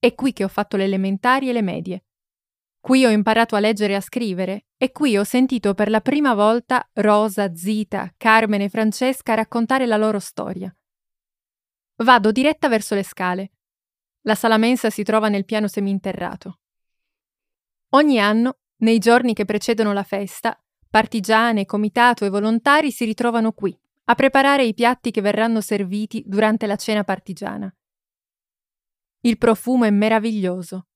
È 0.00 0.14
qui 0.14 0.32
che 0.32 0.42
ho 0.42 0.48
fatto 0.48 0.76
le 0.76 0.84
elementari 0.84 1.48
e 1.48 1.52
le 1.52 1.62
medie. 1.62 2.06
Qui 2.88 3.04
ho 3.04 3.10
imparato 3.10 3.54
a 3.54 3.58
leggere 3.58 3.92
e 3.92 3.96
a 3.96 4.00
scrivere 4.00 4.68
e 4.78 4.92
qui 4.92 5.18
ho 5.18 5.22
sentito 5.22 5.74
per 5.74 5.90
la 5.90 6.00
prima 6.00 6.32
volta 6.32 6.88
Rosa, 6.94 7.54
Zita, 7.54 8.14
Carmen 8.16 8.62
e 8.62 8.70
Francesca 8.70 9.34
raccontare 9.34 9.84
la 9.84 9.98
loro 9.98 10.18
storia. 10.18 10.74
Vado 11.96 12.32
diretta 12.32 12.66
verso 12.66 12.94
le 12.94 13.02
scale. 13.02 13.50
La 14.22 14.34
sala 14.34 14.56
mensa 14.56 14.88
si 14.88 15.02
trova 15.02 15.28
nel 15.28 15.44
piano 15.44 15.68
seminterrato. 15.68 16.60
Ogni 17.90 18.18
anno, 18.18 18.60
nei 18.76 18.96
giorni 18.96 19.34
che 19.34 19.44
precedono 19.44 19.92
la 19.92 20.02
festa, 20.02 20.58
partigiane, 20.88 21.66
comitato 21.66 22.24
e 22.24 22.30
volontari 22.30 22.90
si 22.90 23.04
ritrovano 23.04 23.52
qui 23.52 23.78
a 24.04 24.14
preparare 24.14 24.64
i 24.64 24.72
piatti 24.72 25.10
che 25.10 25.20
verranno 25.20 25.60
serviti 25.60 26.22
durante 26.26 26.66
la 26.66 26.76
cena 26.76 27.04
partigiana. 27.04 27.70
Il 29.20 29.36
profumo 29.36 29.84
è 29.84 29.90
meraviglioso. 29.90 30.86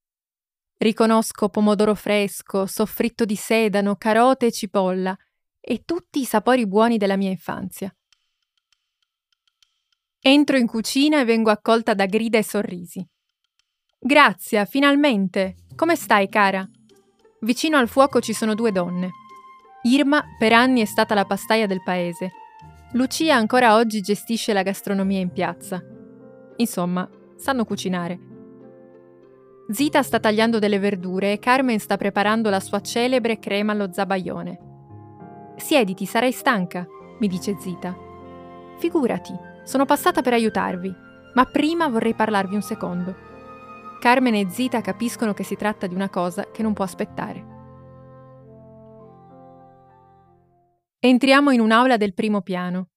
Riconosco 0.83 1.49
pomodoro 1.49 1.95
fresco, 1.95 2.67
soffritto 2.67 3.25
di 3.25 3.37
sedano, 3.37 3.95
carote 3.95 4.47
e 4.47 4.51
cipolla 4.51 5.17
e 5.61 5.85
tutti 5.85 6.19
i 6.19 6.25
sapori 6.25 6.67
buoni 6.67 6.97
della 6.97 7.17
mia 7.17 7.31
infanzia. 7.31 7.95
Entro 10.21 10.57
in 10.57 10.67
cucina 10.67 11.21
e 11.21 11.25
vengo 11.25 11.51
accolta 11.51 11.95
da 11.95 12.07
grida 12.07 12.39
e 12.39 12.43
sorrisi. 12.43 13.09
Grazia, 13.97 14.65
finalmente! 14.65 15.55
Come 15.77 15.95
stai, 15.95 16.29
cara? 16.29 16.69
Vicino 17.43 17.77
al 17.77 17.87
fuoco 17.87 18.21
ci 18.21 18.33
sono 18.33 18.57
due 18.57 18.73
donne. 18.73 19.11
Irma 19.83 20.25
per 20.37 20.53
anni 20.53 20.81
è 20.81 20.85
stata 20.85 21.15
la 21.15 21.27
pastaia 21.27 21.69
del 21.69 21.85
paese. 21.85 22.33
Lucia 22.95 23.37
ancora 23.37 23.77
oggi 23.77 24.01
gestisce 24.01 24.53
la 24.53 24.63
gastronomia 24.63 25.21
in 25.21 25.31
piazza. 25.31 25.81
Insomma, 26.57 27.09
sanno 27.37 27.65
cucinare. 27.65 28.32
Zita 29.71 30.03
sta 30.03 30.19
tagliando 30.19 30.59
delle 30.59 30.81
verdure 30.81 31.33
e 31.33 31.39
Carmen 31.39 31.79
sta 31.79 31.97
preparando 31.97 32.51
la 32.51 32.59
sua 32.59 32.81
celebre 32.81 33.39
crema 33.39 33.73
allo 33.73 33.93
zabaione. 33.93 34.59
Siediti, 35.57 36.05
sarai 36.05 36.33
stanca, 36.33 36.87
mi 37.21 37.29
dice 37.29 37.57
Zita. 37.59 37.97
Figurati, 38.79 39.33
sono 39.63 39.85
passata 39.85 40.21
per 40.21 40.33
aiutarvi, 40.33 40.93
ma 41.35 41.45
prima 41.45 41.89
vorrei 41.89 42.15
parlarvi 42.15 42.57
un 42.57 42.63
secondo. 42.63 43.31
Carmen 44.01 44.35
e 44.35 44.51
Zita 44.51 44.81
capiscono 44.81 45.33
che 45.33 45.45
si 45.45 45.55
tratta 45.55 45.87
di 45.87 45.95
una 45.95 46.11
cosa 46.11 46.51
che 46.51 46.63
non 46.63 46.73
può 46.73 46.85
aspettare. 46.85 47.51
Entriamo 50.99 51.53
in 51.53 51.61
un'aula 51.61 51.97
del 51.97 52.15
primo 52.15 52.43
piano. 52.43 52.89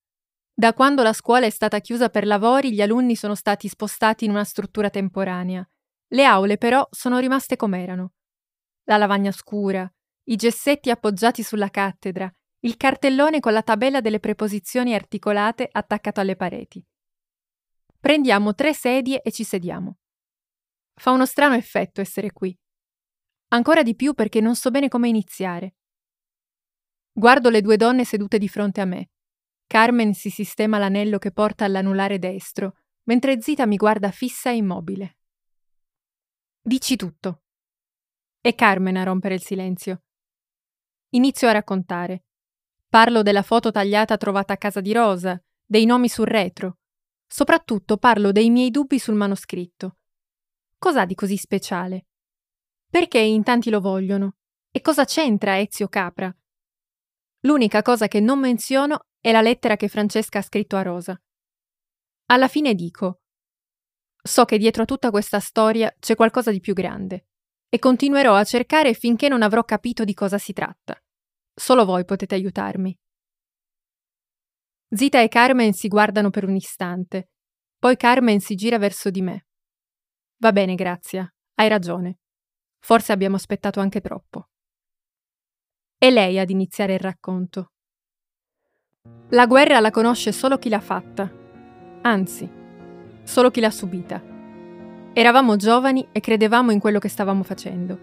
Da 0.51 0.74
quando 0.74 1.03
la 1.03 1.13
scuola 1.13 1.45
è 1.45 1.50
stata 1.50 1.79
chiusa 1.79 2.10
per 2.10 2.25
lavori, 2.25 2.74
gli 2.74 2.81
alunni 2.81 3.15
sono 3.15 3.36
stati 3.36 3.67
spostati 3.67 4.25
in 4.25 4.31
una 4.31 4.43
struttura 4.43 4.89
temporanea 4.89 5.67
le 6.15 6.24
aule 6.24 6.57
però 6.57 6.88
sono 6.91 7.19
rimaste 7.19 7.57
com'erano. 7.57 8.13
La 8.86 8.95
lavagna 8.95 9.31
scura, 9.31 9.89
i 10.27 10.36
gessetti 10.38 10.89
appoggiati 10.89 11.43
sulla 11.43 11.69
cattedra, 11.69 12.34
il 12.60 12.77
cartellone 12.77 13.41
con 13.41 13.51
la 13.51 13.62
tabella 13.62 14.00
delle 14.00 14.22
preposizioni 14.22 14.95
articolate 14.95 15.67
attaccato 15.69 16.22
alle 16.22 16.38
pareti. 16.38 16.84
Prendiamo 18.00 18.55
tre 18.55 18.74
sedie 18.74 19.22
e 19.22 19.31
ci 19.31 19.43
sediamo. 19.43 19.98
Fa 20.93 21.12
uno 21.12 21.25
strano 21.25 21.55
effetto 21.55 22.00
essere 22.00 22.31
qui. 22.31 22.57
Ancora 23.50 23.84
di 23.84 23.95
più 23.95 24.13
perché 24.13 24.39
non 24.39 24.55
so 24.55 24.72
bene 24.72 24.88
come 24.88 25.10
iniziare. 25.10 25.75
Guardo 27.12 27.50
le 27.50 27.62
due 27.62 27.75
donne 27.75 28.05
sedute 28.05 28.38
di 28.38 28.48
fronte 28.48 28.79
a 28.79 28.86
me. 28.86 29.10
Carmen 29.67 30.13
si 30.13 30.29
sistema 30.29 30.77
l'anello 30.77 31.17
che 31.17 31.31
porta 31.31 31.65
all'anulare 31.65 32.19
destro, 32.19 32.77
mentre 33.03 33.41
Zita 33.41 33.65
mi 33.65 33.75
guarda 33.75 34.12
fissa 34.12 34.50
e 34.50 34.55
immobile. 34.55 35.17
Dici 36.67 36.95
tutto. 36.95 37.43
È 38.41 38.55
Carmen 38.55 38.98
a 38.98 39.03
rompere 39.03 39.36
il 39.36 39.43
silenzio. 39.43 40.01
Inizio 41.10 41.48
a 41.48 41.51
raccontare. 41.51 42.24
Parlo 42.89 43.22
della 43.22 43.43
foto 43.43 43.69
tagliata 43.69 44.17
trovata 44.17 44.53
a 44.53 44.57
casa 44.57 44.81
di 44.81 44.91
Rosa, 44.91 45.39
dei 45.63 45.86
nomi 45.86 46.10
sul 46.10 46.25
retro. 46.25 46.79
Soprattutto 47.27 47.98
parlo 47.98 48.31
dei 48.31 48.50
miei 48.50 48.72
dubbi 48.72 48.98
sul 48.98 49.13
manoscritto. 49.13 49.98
Cos'ha 50.79 51.05
di 51.05 51.13
così 51.13 51.38
speciale? 51.38 52.07
Perché 52.89 53.19
in 53.19 53.43
tanti 53.43 53.69
lo 53.69 53.79
vogliono? 53.79 54.38
E 54.72 54.81
cosa 54.81 55.05
c'entra 55.05 55.60
Ezio 55.60 55.88
Capra? 55.88 56.36
L'unica 57.41 57.84
cosa 57.84 58.07
che 58.07 58.19
non 58.19 58.39
menziono 58.39 59.05
è 59.19 59.31
la 59.31 59.41
lettera 59.41 59.75
che 59.75 59.88
Francesca 59.88 60.39
ha 60.39 60.41
scritto 60.41 60.77
a 60.77 60.81
Rosa. 60.81 61.22
Alla 62.25 62.48
fine 62.48 62.74
dico: 62.74 63.19
So 64.27 64.44
che 64.46 64.58
dietro 64.58 64.82
a 64.82 64.86
tutta 64.86 65.12
questa 65.12 65.39
storia 65.39 65.96
c'è 66.00 66.15
qualcosa 66.15 66.50
di 66.50 66.60
più 66.60 66.74
grande 66.74 67.27
e 67.70 67.77
continuerò 67.77 68.34
a 68.34 68.44
cercare 68.44 68.96
finché 68.96 69.29
non 69.29 69.44
avrò 69.44 69.63
capito 69.63 70.03
di 70.03 70.15
cosa 70.15 70.39
si 70.39 70.51
tratta. 70.51 71.00
Solo 71.53 71.86
voi 71.86 72.05
potete 72.05 72.34
aiutarmi. 72.34 72.98
Zita 74.89 75.22
e 75.22 75.27
Carmen 75.27 75.74
si 75.74 75.88
guardano 75.88 76.32
per 76.32 76.46
un 76.46 76.55
istante. 76.55 77.29
Poi 77.77 77.96
Carmen 77.98 78.39
si 78.39 78.55
gira 78.55 78.79
verso 78.79 79.12
di 79.12 79.22
me. 79.22 79.46
Va 80.38 80.51
bene, 80.51 80.74
Grazia, 80.74 81.32
hai 81.55 81.67
ragione. 81.67 82.17
Forse 82.79 83.12
abbiamo 83.12 83.36
aspettato 83.36 83.79
anche 83.79 84.01
troppo. 84.01 84.50
È 86.00 86.10
lei 86.10 86.39
ad 86.39 86.50
iniziare 86.50 86.96
il 86.96 87.00
racconto. 87.00 87.74
La 89.29 89.46
guerra 89.46 89.79
la 89.79 89.91
conosce 89.91 90.32
solo 90.32 90.58
chi 90.58 90.70
l'ha 90.70 90.82
fatta, 90.82 91.32
anzi, 92.01 92.63
solo 93.25 93.51
chi 93.51 93.60
l'ha 93.60 93.70
subita. 93.70 94.22
Eravamo 95.12 95.58
giovani 95.58 96.08
e 96.13 96.22
credevamo 96.22 96.72
in 96.72 96.79
quello 96.79 97.00
che 97.00 97.10
stavamo 97.10 97.44
facendo, 97.44 98.00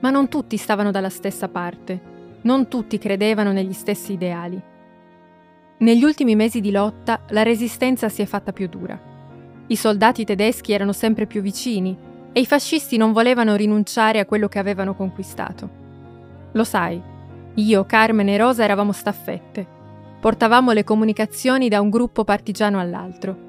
ma 0.00 0.10
non 0.10 0.28
tutti 0.28 0.58
stavano 0.58 0.90
dalla 0.90 1.08
stessa 1.08 1.48
parte, 1.48 1.98
non 2.42 2.68
tutti 2.68 2.98
credevano 2.98 3.52
negli 3.52 3.72
stessi 3.72 4.12
ideali. 4.12 4.60
Negli 5.78 6.04
ultimi 6.04 6.36
mesi 6.36 6.60
di 6.60 6.70
lotta 6.70 7.20
la 7.30 7.42
resistenza 7.42 8.10
si 8.10 8.20
è 8.20 8.26
fatta 8.26 8.52
più 8.52 8.68
dura. 8.68 9.00
I 9.66 9.76
soldati 9.76 10.26
tedeschi 10.26 10.72
erano 10.72 10.92
sempre 10.92 11.24
più 11.24 11.40
vicini 11.40 11.96
e 12.32 12.40
i 12.40 12.46
fascisti 12.46 12.98
non 12.98 13.12
volevano 13.12 13.54
rinunciare 13.54 14.18
a 14.18 14.26
quello 14.26 14.48
che 14.48 14.58
avevano 14.58 14.94
conquistato. 14.94 15.70
Lo 16.52 16.64
sai, 16.64 17.00
io, 17.54 17.86
Carmen 17.86 18.28
e 18.28 18.36
Rosa 18.36 18.62
eravamo 18.62 18.92
staffette 18.92 19.78
Portavamo 20.20 20.72
le 20.72 20.84
comunicazioni 20.84 21.70
da 21.70 21.80
un 21.80 21.88
gruppo 21.88 22.24
partigiano 22.24 22.78
all'altro. 22.78 23.48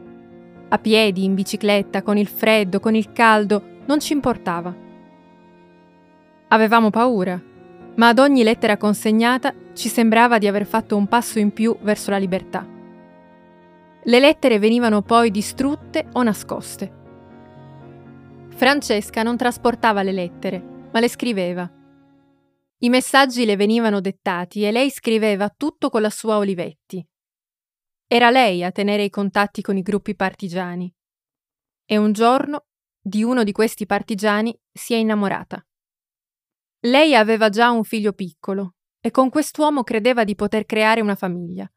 A 0.74 0.80
piedi, 0.80 1.26
in 1.26 1.34
bicicletta, 1.34 2.02
con 2.02 2.16
il 2.18 2.28
freddo, 2.28 2.80
con 2.80 2.96
il 2.96 3.12
caldo, 3.12 3.80
non 3.88 4.00
ci 4.00 4.14
importava. 4.14 4.74
Avevamo 6.48 6.90
paura, 6.90 7.42
ma 7.96 8.08
ad 8.08 8.20
ogni 8.20 8.42
lettera 8.42 8.78
consegnata 8.78 9.54
ci 9.74 9.90
sembrava 9.90 10.38
di 10.38 10.48
aver 10.48 10.66
fatto 10.66 10.96
un 10.96 11.08
passo 11.08 11.40
in 11.40 11.52
più 11.52 11.78
verso 11.82 12.10
la 12.10 12.18
libertà. 12.18 12.66
Le 14.04 14.20
lettere 14.20 14.60
venivano 14.60 15.02
poi 15.02 15.30
distrutte 15.30 16.08
o 16.14 16.24
nascoste. 16.24 17.00
Francesca 18.56 19.24
non 19.24 19.36
trasportava 19.36 20.04
le 20.04 20.14
lettere, 20.14 20.64
ma 20.92 21.02
le 21.02 21.10
scriveva. 21.10 21.70
I 22.80 22.90
messaggi 22.90 23.44
le 23.44 23.58
venivano 23.58 24.00
dettati 24.00 24.64
e 24.64 24.72
lei 24.72 24.90
scriveva 24.90 25.54
tutto 25.56 25.90
con 25.90 26.02
la 26.02 26.10
sua 26.10 26.38
Olivetti. 26.38 27.06
Era 28.14 28.30
lei 28.30 28.62
a 28.62 28.74
tenere 28.74 29.06
i 29.06 29.10
contatti 29.10 29.62
con 29.62 29.78
i 29.78 29.82
gruppi 29.82 30.18
partigiani. 30.18 30.94
E 31.86 31.96
un 31.96 32.12
giorno 32.12 32.66
di 33.00 33.24
uno 33.24 33.46
di 33.46 33.54
questi 33.54 33.86
partigiani 33.86 34.54
si 34.70 34.94
è 34.94 34.98
innamorata. 34.98 35.66
Lei 36.82 37.16
aveva 37.16 37.48
già 37.48 37.72
un 37.72 37.86
figlio 37.86 38.12
piccolo 38.12 38.76
e 39.00 39.12
con 39.12 39.30
quest'uomo 39.30 39.84
credeva 39.84 40.26
di 40.26 40.36
poter 40.36 40.66
creare 40.66 41.00
una 41.00 41.16
famiglia. 41.16 41.72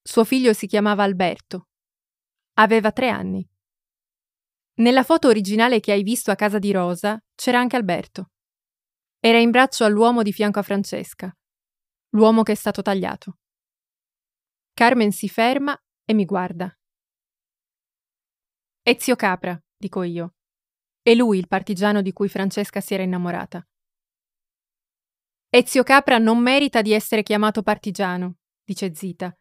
Suo 0.00 0.24
figlio 0.24 0.54
si 0.54 0.66
chiamava 0.66 1.02
Alberto. 1.02 1.68
Aveva 2.54 2.90
tre 2.90 3.10
anni. 3.10 3.46
Nella 4.76 5.02
foto 5.02 5.28
originale 5.28 5.78
che 5.78 5.92
hai 5.92 6.04
visto 6.04 6.30
a 6.30 6.36
casa 6.36 6.58
di 6.58 6.72
Rosa 6.72 7.22
c'era 7.34 7.58
anche 7.58 7.76
Alberto. 7.76 8.30
Era 9.20 9.40
in 9.40 9.50
braccio 9.50 9.84
all'uomo 9.84 10.22
di 10.22 10.32
fianco 10.32 10.58
a 10.58 10.62
Francesca, 10.62 11.30
l'uomo 12.14 12.42
che 12.42 12.52
è 12.52 12.54
stato 12.54 12.80
tagliato. 12.80 13.36
Carmen 14.78 15.10
si 15.10 15.26
ferma 15.30 15.74
e 16.04 16.12
mi 16.12 16.26
guarda. 16.26 16.70
Ezio 18.82 19.16
Capra, 19.16 19.58
dico 19.74 20.02
io. 20.02 20.34
È 21.00 21.14
lui 21.14 21.38
il 21.38 21.48
partigiano 21.48 22.02
di 22.02 22.12
cui 22.12 22.28
Francesca 22.28 22.82
si 22.82 22.92
era 22.92 23.02
innamorata. 23.02 23.66
Ezio 25.48 25.82
Capra 25.82 26.18
non 26.18 26.40
merita 26.40 26.82
di 26.82 26.92
essere 26.92 27.22
chiamato 27.22 27.62
partigiano, 27.62 28.36
dice 28.62 28.94
Zita. 28.94 29.34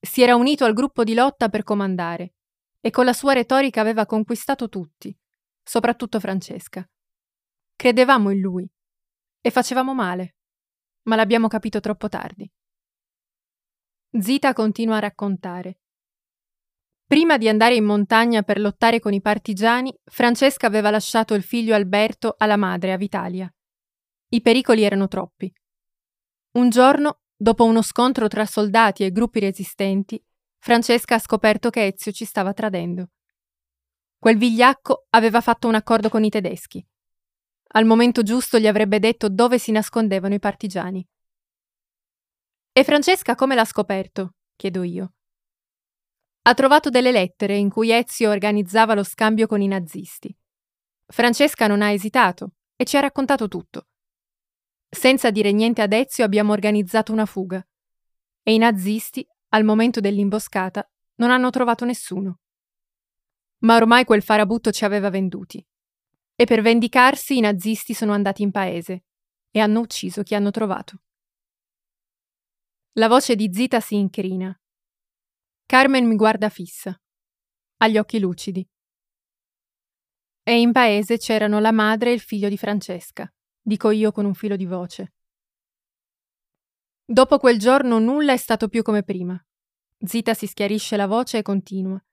Si 0.00 0.22
era 0.22 0.36
unito 0.36 0.64
al 0.64 0.72
gruppo 0.72 1.04
di 1.04 1.12
lotta 1.12 1.50
per 1.50 1.62
comandare 1.62 2.36
e 2.80 2.88
con 2.88 3.04
la 3.04 3.12
sua 3.12 3.34
retorica 3.34 3.82
aveva 3.82 4.06
conquistato 4.06 4.70
tutti, 4.70 5.14
soprattutto 5.62 6.18
Francesca. 6.18 6.88
Credevamo 7.76 8.30
in 8.30 8.40
lui 8.40 8.66
e 9.38 9.50
facevamo 9.50 9.92
male, 9.92 10.36
ma 11.08 11.16
l'abbiamo 11.16 11.46
capito 11.46 11.78
troppo 11.80 12.08
tardi. 12.08 12.50
Zita 14.18 14.52
continua 14.52 14.96
a 14.96 15.00
raccontare. 15.00 15.78
Prima 17.06 17.38
di 17.38 17.48
andare 17.48 17.76
in 17.76 17.84
montagna 17.84 18.42
per 18.42 18.58
lottare 18.58 18.98
con 18.98 19.12
i 19.12 19.20
partigiani, 19.20 19.96
Francesca 20.02 20.66
aveva 20.66 20.90
lasciato 20.90 21.34
il 21.34 21.44
figlio 21.44 21.76
Alberto 21.76 22.34
alla 22.36 22.56
madre 22.56 22.92
a 22.92 22.96
Vitalia. 22.96 23.48
I 24.30 24.40
pericoli 24.40 24.82
erano 24.82 25.06
troppi. 25.06 25.52
Un 26.54 26.70
giorno, 26.70 27.20
dopo 27.36 27.64
uno 27.64 27.82
scontro 27.82 28.26
tra 28.26 28.46
soldati 28.46 29.04
e 29.04 29.12
gruppi 29.12 29.38
resistenti, 29.38 30.20
Francesca 30.58 31.14
ha 31.14 31.20
scoperto 31.20 31.70
che 31.70 31.86
Ezio 31.86 32.10
ci 32.10 32.24
stava 32.24 32.52
tradendo. 32.52 33.10
Quel 34.18 34.36
vigliacco 34.36 35.06
aveva 35.10 35.40
fatto 35.40 35.68
un 35.68 35.76
accordo 35.76 36.08
con 36.08 36.24
i 36.24 36.30
tedeschi. 36.30 36.84
Al 37.74 37.84
momento 37.84 38.24
giusto 38.24 38.58
gli 38.58 38.66
avrebbe 38.66 38.98
detto 38.98 39.28
dove 39.28 39.60
si 39.60 39.70
nascondevano 39.70 40.34
i 40.34 40.40
partigiani. 40.40 41.06
E 42.72 42.84
Francesca 42.84 43.34
come 43.34 43.56
l'ha 43.56 43.64
scoperto? 43.64 44.34
chiedo 44.54 44.84
io. 44.84 45.14
Ha 46.42 46.54
trovato 46.54 46.88
delle 46.88 47.10
lettere 47.10 47.56
in 47.56 47.68
cui 47.68 47.90
Ezio 47.90 48.30
organizzava 48.30 48.94
lo 48.94 49.02
scambio 49.02 49.48
con 49.48 49.60
i 49.60 49.66
nazisti. 49.66 50.34
Francesca 51.06 51.66
non 51.66 51.82
ha 51.82 51.90
esitato 51.90 52.52
e 52.76 52.84
ci 52.84 52.96
ha 52.96 53.00
raccontato 53.00 53.48
tutto. 53.48 53.88
Senza 54.88 55.30
dire 55.30 55.50
niente 55.50 55.82
ad 55.82 55.92
Ezio 55.92 56.24
abbiamo 56.24 56.52
organizzato 56.52 57.12
una 57.12 57.26
fuga. 57.26 57.66
E 58.42 58.54
i 58.54 58.58
nazisti, 58.58 59.26
al 59.48 59.64
momento 59.64 59.98
dell'imboscata, 59.98 60.88
non 61.16 61.30
hanno 61.30 61.50
trovato 61.50 61.84
nessuno. 61.84 62.38
Ma 63.58 63.74
ormai 63.76 64.04
quel 64.04 64.22
farabutto 64.22 64.70
ci 64.70 64.84
aveva 64.84 65.10
venduti 65.10 65.64
e 66.36 66.44
per 66.46 66.62
vendicarsi 66.62 67.36
i 67.36 67.40
nazisti 67.40 67.94
sono 67.94 68.12
andati 68.12 68.42
in 68.42 68.52
paese 68.52 69.04
e 69.50 69.58
hanno 69.60 69.80
ucciso 69.80 70.22
chi 70.22 70.34
hanno 70.34 70.50
trovato. 70.50 71.02
La 72.94 73.06
voce 73.06 73.36
di 73.36 73.48
Zita 73.52 73.78
si 73.78 73.94
incrina. 73.94 74.52
Carmen 75.64 76.08
mi 76.08 76.16
guarda 76.16 76.48
fissa. 76.48 77.00
Ha 77.76 77.86
gli 77.86 77.96
occhi 77.96 78.18
lucidi. 78.18 78.68
E 80.42 80.60
in 80.60 80.72
paese 80.72 81.16
c'erano 81.16 81.60
la 81.60 81.70
madre 81.70 82.10
e 82.10 82.14
il 82.14 82.20
figlio 82.20 82.48
di 82.48 82.58
Francesca, 82.58 83.32
dico 83.60 83.90
io 83.90 84.10
con 84.10 84.24
un 84.24 84.34
filo 84.34 84.56
di 84.56 84.66
voce. 84.66 85.12
Dopo 87.04 87.38
quel 87.38 87.60
giorno 87.60 88.00
nulla 88.00 88.32
è 88.32 88.36
stato 88.36 88.66
più 88.66 88.82
come 88.82 89.04
prima. 89.04 89.40
Zita 89.96 90.34
si 90.34 90.48
schiarisce 90.48 90.96
la 90.96 91.06
voce 91.06 91.38
e 91.38 91.42
continua. 91.42 92.04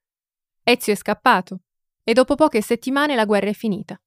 Ezio 0.62 0.94
è 0.94 0.96
scappato 0.96 1.62
e 2.04 2.14
dopo 2.14 2.36
poche 2.36 2.62
settimane 2.62 3.16
la 3.16 3.26
guerra 3.26 3.50
è 3.50 3.54
finita. 3.54 4.00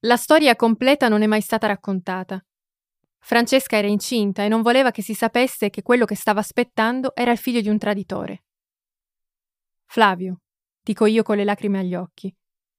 La 0.00 0.16
storia 0.16 0.56
completa 0.56 1.06
non 1.06 1.22
è 1.22 1.26
mai 1.26 1.40
stata 1.40 1.68
raccontata. 1.68 2.44
Francesca 3.26 3.76
era 3.76 3.88
incinta 3.88 4.44
e 4.44 4.48
non 4.48 4.62
voleva 4.62 4.92
che 4.92 5.02
si 5.02 5.12
sapesse 5.12 5.68
che 5.68 5.82
quello 5.82 6.04
che 6.04 6.14
stava 6.14 6.38
aspettando 6.38 7.12
era 7.12 7.32
il 7.32 7.38
figlio 7.38 7.60
di 7.60 7.68
un 7.68 7.76
traditore. 7.76 8.44
Flavio, 9.84 10.42
dico 10.80 11.06
io 11.06 11.24
con 11.24 11.36
le 11.36 11.42
lacrime 11.42 11.80
agli 11.80 11.96
occhi, 11.96 12.32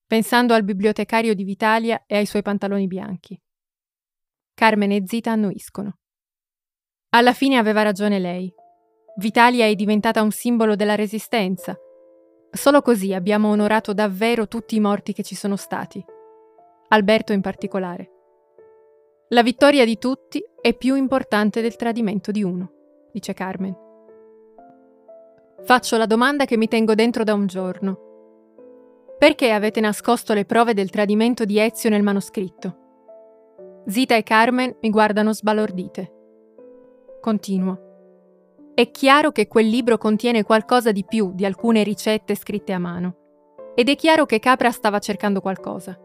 pensando 0.05 0.53
al 0.53 0.63
bibliotecario 0.63 1.35
di 1.35 1.43
Vitalia 1.43 2.01
e 2.07 2.15
ai 2.15 2.25
suoi 2.25 2.43
pantaloni 2.43 2.87
bianchi. 2.87 3.37
Carmen 4.53 4.93
e 4.93 5.03
Zita 5.05 5.31
annuiscono. 5.31 5.97
Alla 7.09 7.33
fine 7.33 7.57
aveva 7.57 7.81
ragione 7.81 8.17
lei. 8.17 8.49
Vitalia 9.17 9.65
è 9.65 9.75
diventata 9.75 10.21
un 10.21 10.31
simbolo 10.31 10.77
della 10.77 10.95
resistenza. 10.95 11.77
Solo 12.51 12.81
così 12.81 13.13
abbiamo 13.13 13.49
onorato 13.49 13.93
davvero 13.93 14.47
tutti 14.47 14.77
i 14.77 14.79
morti 14.79 15.11
che 15.11 15.23
ci 15.23 15.35
sono 15.35 15.57
stati. 15.57 16.01
Alberto 16.87 17.33
in 17.33 17.41
particolare. 17.41 18.11
La 19.31 19.43
vittoria 19.43 19.83
di 19.83 19.97
tutti 19.97 20.41
è 20.61 20.73
più 20.73 20.95
importante 20.95 21.59
del 21.59 21.75
tradimento 21.75 22.31
di 22.31 22.43
uno, 22.43 22.71
dice 23.11 23.33
Carmen. 23.33 23.75
Faccio 25.63 25.97
la 25.97 26.05
domanda 26.05 26.45
che 26.45 26.55
mi 26.55 26.69
tengo 26.69 26.95
dentro 26.95 27.25
da 27.25 27.33
un 27.33 27.45
giorno. 27.45 27.99
Perché 29.17 29.51
avete 29.51 29.81
nascosto 29.81 30.33
le 30.33 30.45
prove 30.45 30.73
del 30.73 30.89
tradimento 30.89 31.43
di 31.43 31.59
Ezio 31.59 31.89
nel 31.89 32.03
manoscritto? 32.03 32.77
Zita 33.87 34.15
e 34.15 34.23
Carmen 34.23 34.77
mi 34.79 34.89
guardano 34.89 35.33
sbalordite. 35.33 36.13
Continuo. 37.19 38.71
È 38.73 38.89
chiaro 38.91 39.33
che 39.33 39.47
quel 39.47 39.67
libro 39.67 39.97
contiene 39.97 40.43
qualcosa 40.43 40.93
di 40.93 41.03
più 41.03 41.33
di 41.33 41.43
alcune 41.43 41.83
ricette 41.83 42.33
scritte 42.33 42.71
a 42.71 42.79
mano. 42.79 43.73
Ed 43.75 43.89
è 43.89 43.95
chiaro 43.97 44.25
che 44.25 44.39
Capra 44.39 44.71
stava 44.71 44.99
cercando 44.99 45.41
qualcosa 45.41 45.99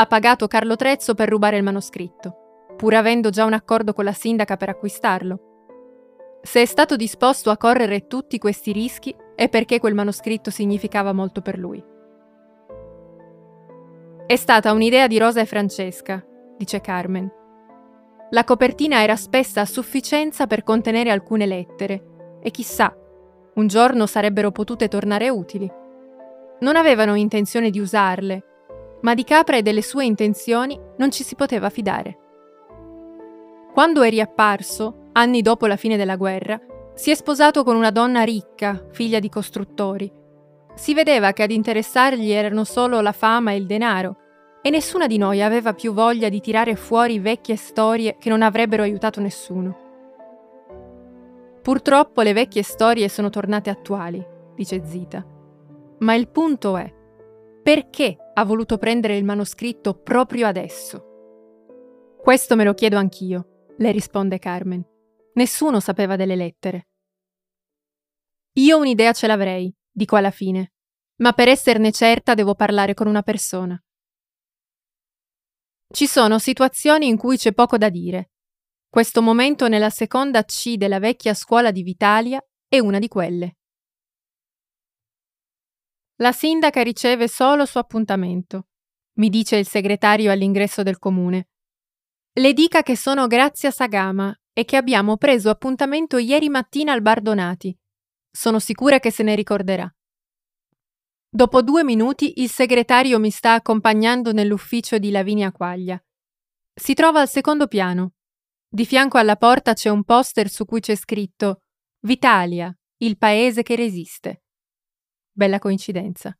ha 0.00 0.06
pagato 0.06 0.46
Carlo 0.46 0.76
Trezzo 0.76 1.14
per 1.14 1.28
rubare 1.28 1.56
il 1.56 1.64
manoscritto, 1.64 2.72
pur 2.76 2.94
avendo 2.94 3.30
già 3.30 3.44
un 3.44 3.52
accordo 3.52 3.92
con 3.92 4.04
la 4.04 4.12
sindaca 4.12 4.56
per 4.56 4.68
acquistarlo. 4.68 5.40
Se 6.40 6.62
è 6.62 6.66
stato 6.66 6.94
disposto 6.94 7.50
a 7.50 7.56
correre 7.56 8.06
tutti 8.06 8.38
questi 8.38 8.70
rischi 8.70 9.12
è 9.34 9.48
perché 9.48 9.80
quel 9.80 9.94
manoscritto 9.94 10.50
significava 10.50 11.12
molto 11.12 11.40
per 11.40 11.58
lui. 11.58 11.84
È 14.24 14.36
stata 14.36 14.70
un'idea 14.70 15.08
di 15.08 15.18
Rosa 15.18 15.40
e 15.40 15.46
Francesca, 15.46 16.24
dice 16.56 16.80
Carmen. 16.80 17.28
La 18.30 18.44
copertina 18.44 19.02
era 19.02 19.16
spessa 19.16 19.62
a 19.62 19.66
sufficienza 19.66 20.46
per 20.46 20.62
contenere 20.62 21.10
alcune 21.10 21.44
lettere 21.44 22.38
e 22.40 22.52
chissà, 22.52 22.96
un 23.54 23.66
giorno 23.66 24.06
sarebbero 24.06 24.52
potute 24.52 24.86
tornare 24.86 25.28
utili. 25.28 25.68
Non 26.60 26.76
avevano 26.76 27.16
intenzione 27.16 27.70
di 27.70 27.80
usarle, 27.80 28.44
ma 29.02 29.14
di 29.14 29.24
Capra 29.24 29.56
e 29.56 29.62
delle 29.62 29.82
sue 29.82 30.04
intenzioni 30.04 30.78
non 30.96 31.10
ci 31.10 31.22
si 31.22 31.34
poteva 31.34 31.70
fidare. 31.70 32.18
Quando 33.72 34.02
è 34.02 34.10
riapparso, 34.10 35.10
anni 35.12 35.42
dopo 35.42 35.66
la 35.66 35.76
fine 35.76 35.96
della 35.96 36.16
guerra, 36.16 36.60
si 36.94 37.10
è 37.10 37.14
sposato 37.14 37.62
con 37.62 37.76
una 37.76 37.90
donna 37.90 38.22
ricca, 38.22 38.86
figlia 38.90 39.20
di 39.20 39.28
costruttori. 39.28 40.10
Si 40.74 40.94
vedeva 40.94 41.32
che 41.32 41.44
ad 41.44 41.52
interessargli 41.52 42.30
erano 42.30 42.64
solo 42.64 43.00
la 43.00 43.12
fama 43.12 43.52
e 43.52 43.56
il 43.56 43.66
denaro, 43.66 44.16
e 44.62 44.70
nessuna 44.70 45.06
di 45.06 45.16
noi 45.16 45.42
aveva 45.42 45.74
più 45.74 45.92
voglia 45.92 46.28
di 46.28 46.40
tirare 46.40 46.74
fuori 46.74 47.20
vecchie 47.20 47.56
storie 47.56 48.16
che 48.18 48.28
non 48.28 48.42
avrebbero 48.42 48.82
aiutato 48.82 49.20
nessuno. 49.20 49.86
Purtroppo 51.62 52.22
le 52.22 52.32
vecchie 52.32 52.62
storie 52.62 53.08
sono 53.08 53.30
tornate 53.30 53.70
attuali, 53.70 54.24
dice 54.54 54.82
Zita. 54.84 55.24
Ma 55.98 56.14
il 56.14 56.28
punto 56.28 56.76
è, 56.76 56.92
perché 57.68 58.16
ha 58.32 58.46
voluto 58.46 58.78
prendere 58.78 59.18
il 59.18 59.24
manoscritto 59.24 59.92
proprio 59.92 60.46
adesso? 60.46 62.16
Questo 62.18 62.56
me 62.56 62.64
lo 62.64 62.72
chiedo 62.72 62.96
anch'io, 62.96 63.66
le 63.76 63.92
risponde 63.92 64.38
Carmen. 64.38 64.82
Nessuno 65.34 65.78
sapeva 65.78 66.16
delle 66.16 66.34
lettere. 66.34 66.88
Io 68.54 68.78
un'idea 68.78 69.12
ce 69.12 69.26
l'avrei, 69.26 69.70
dico 69.90 70.16
alla 70.16 70.30
fine, 70.30 70.72
ma 71.16 71.34
per 71.34 71.48
esserne 71.48 71.92
certa 71.92 72.32
devo 72.32 72.54
parlare 72.54 72.94
con 72.94 73.06
una 73.06 73.20
persona. 73.20 73.78
Ci 75.92 76.06
sono 76.06 76.38
situazioni 76.38 77.06
in 77.06 77.18
cui 77.18 77.36
c'è 77.36 77.52
poco 77.52 77.76
da 77.76 77.90
dire. 77.90 78.30
Questo 78.88 79.20
momento 79.20 79.68
nella 79.68 79.90
seconda 79.90 80.42
C 80.42 80.76
della 80.76 81.00
vecchia 81.00 81.34
scuola 81.34 81.70
di 81.70 81.82
Vitalia 81.82 82.42
è 82.66 82.78
una 82.78 82.98
di 82.98 83.08
quelle. 83.08 83.56
La 86.20 86.32
sindaca 86.32 86.82
riceve 86.82 87.28
solo 87.28 87.64
suo 87.64 87.78
appuntamento, 87.78 88.66
mi 89.18 89.28
dice 89.28 89.56
il 89.56 89.68
segretario 89.68 90.32
all'ingresso 90.32 90.82
del 90.82 90.98
comune. 90.98 91.48
Le 92.32 92.52
dica 92.52 92.82
che 92.82 92.96
sono 92.96 93.28
Grazia 93.28 93.70
Sagama 93.70 94.36
e 94.52 94.64
che 94.64 94.76
abbiamo 94.76 95.16
preso 95.16 95.48
appuntamento 95.48 96.18
ieri 96.18 96.48
mattina 96.48 96.92
al 96.92 97.02
Bar 97.02 97.20
Donati. 97.20 97.76
Sono 98.30 98.58
sicura 98.58 98.98
che 98.98 99.12
se 99.12 99.22
ne 99.22 99.36
ricorderà. 99.36 99.88
Dopo 101.28 101.62
due 101.62 101.84
minuti 101.84 102.40
il 102.40 102.50
segretario 102.50 103.20
mi 103.20 103.30
sta 103.30 103.52
accompagnando 103.52 104.32
nell'ufficio 104.32 104.98
di 104.98 105.12
Lavinia 105.12 105.52
Quaglia. 105.52 106.02
Si 106.74 106.94
trova 106.94 107.20
al 107.20 107.28
secondo 107.28 107.68
piano. 107.68 108.14
Di 108.68 108.84
fianco 108.84 109.18
alla 109.18 109.36
porta 109.36 109.72
c'è 109.72 109.88
un 109.88 110.02
poster 110.02 110.48
su 110.48 110.64
cui 110.64 110.80
c'è 110.80 110.96
scritto 110.96 111.62
Vitalia, 112.00 112.76
il 112.98 113.16
paese 113.18 113.62
che 113.62 113.76
resiste. 113.76 114.42
Bella 115.38 115.60
coincidenza. 115.60 116.36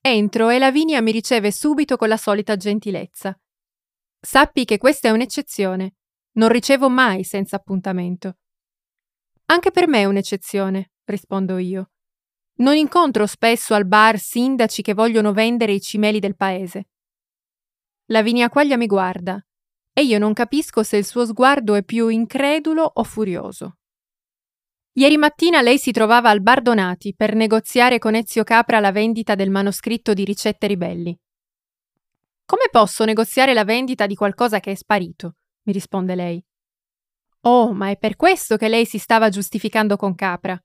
Entro 0.00 0.50
e 0.50 0.60
Lavinia 0.60 1.02
mi 1.02 1.10
riceve 1.10 1.50
subito 1.50 1.96
con 1.96 2.06
la 2.06 2.16
solita 2.16 2.56
gentilezza. 2.56 3.36
Sappi 4.20 4.64
che 4.64 4.78
questa 4.78 5.08
è 5.08 5.10
un'eccezione. 5.10 5.96
Non 6.34 6.48
ricevo 6.48 6.88
mai 6.88 7.24
senza 7.24 7.56
appuntamento. 7.56 8.36
Anche 9.46 9.72
per 9.72 9.88
me 9.88 10.02
è 10.02 10.04
un'eccezione, 10.04 10.92
rispondo 11.06 11.58
io. 11.58 11.90
Non 12.58 12.76
incontro 12.76 13.26
spesso 13.26 13.74
al 13.74 13.84
bar 13.84 14.16
sindaci 14.16 14.80
che 14.80 14.94
vogliono 14.94 15.32
vendere 15.32 15.72
i 15.72 15.80
cimeli 15.80 16.20
del 16.20 16.36
paese. 16.36 16.90
Lavinia 18.12 18.48
Quaglia 18.48 18.76
mi 18.76 18.86
guarda 18.86 19.44
e 19.92 20.04
io 20.04 20.20
non 20.20 20.34
capisco 20.34 20.84
se 20.84 20.98
il 20.98 21.04
suo 21.04 21.26
sguardo 21.26 21.74
è 21.74 21.82
più 21.82 22.06
incredulo 22.06 22.88
o 22.94 23.02
furioso. 23.02 23.78
Ieri 24.98 25.16
mattina 25.16 25.62
lei 25.62 25.78
si 25.78 25.92
trovava 25.92 26.28
al 26.28 26.42
bar 26.42 26.60
Donati 26.60 27.14
per 27.14 27.36
negoziare 27.36 28.00
con 28.00 28.16
Ezio 28.16 28.42
Capra 28.42 28.80
la 28.80 28.90
vendita 28.90 29.36
del 29.36 29.48
manoscritto 29.48 30.12
di 30.12 30.24
Ricette 30.24 30.66
Ribelli. 30.66 31.16
Come 32.44 32.64
posso 32.68 33.04
negoziare 33.04 33.54
la 33.54 33.62
vendita 33.62 34.06
di 34.08 34.16
qualcosa 34.16 34.58
che 34.58 34.72
è 34.72 34.74
sparito? 34.74 35.36
mi 35.68 35.72
risponde 35.72 36.16
lei. 36.16 36.44
Oh, 37.42 37.72
ma 37.72 37.90
è 37.90 37.96
per 37.96 38.16
questo 38.16 38.56
che 38.56 38.66
lei 38.66 38.86
si 38.86 38.98
stava 38.98 39.28
giustificando 39.28 39.94
con 39.94 40.16
Capra. 40.16 40.60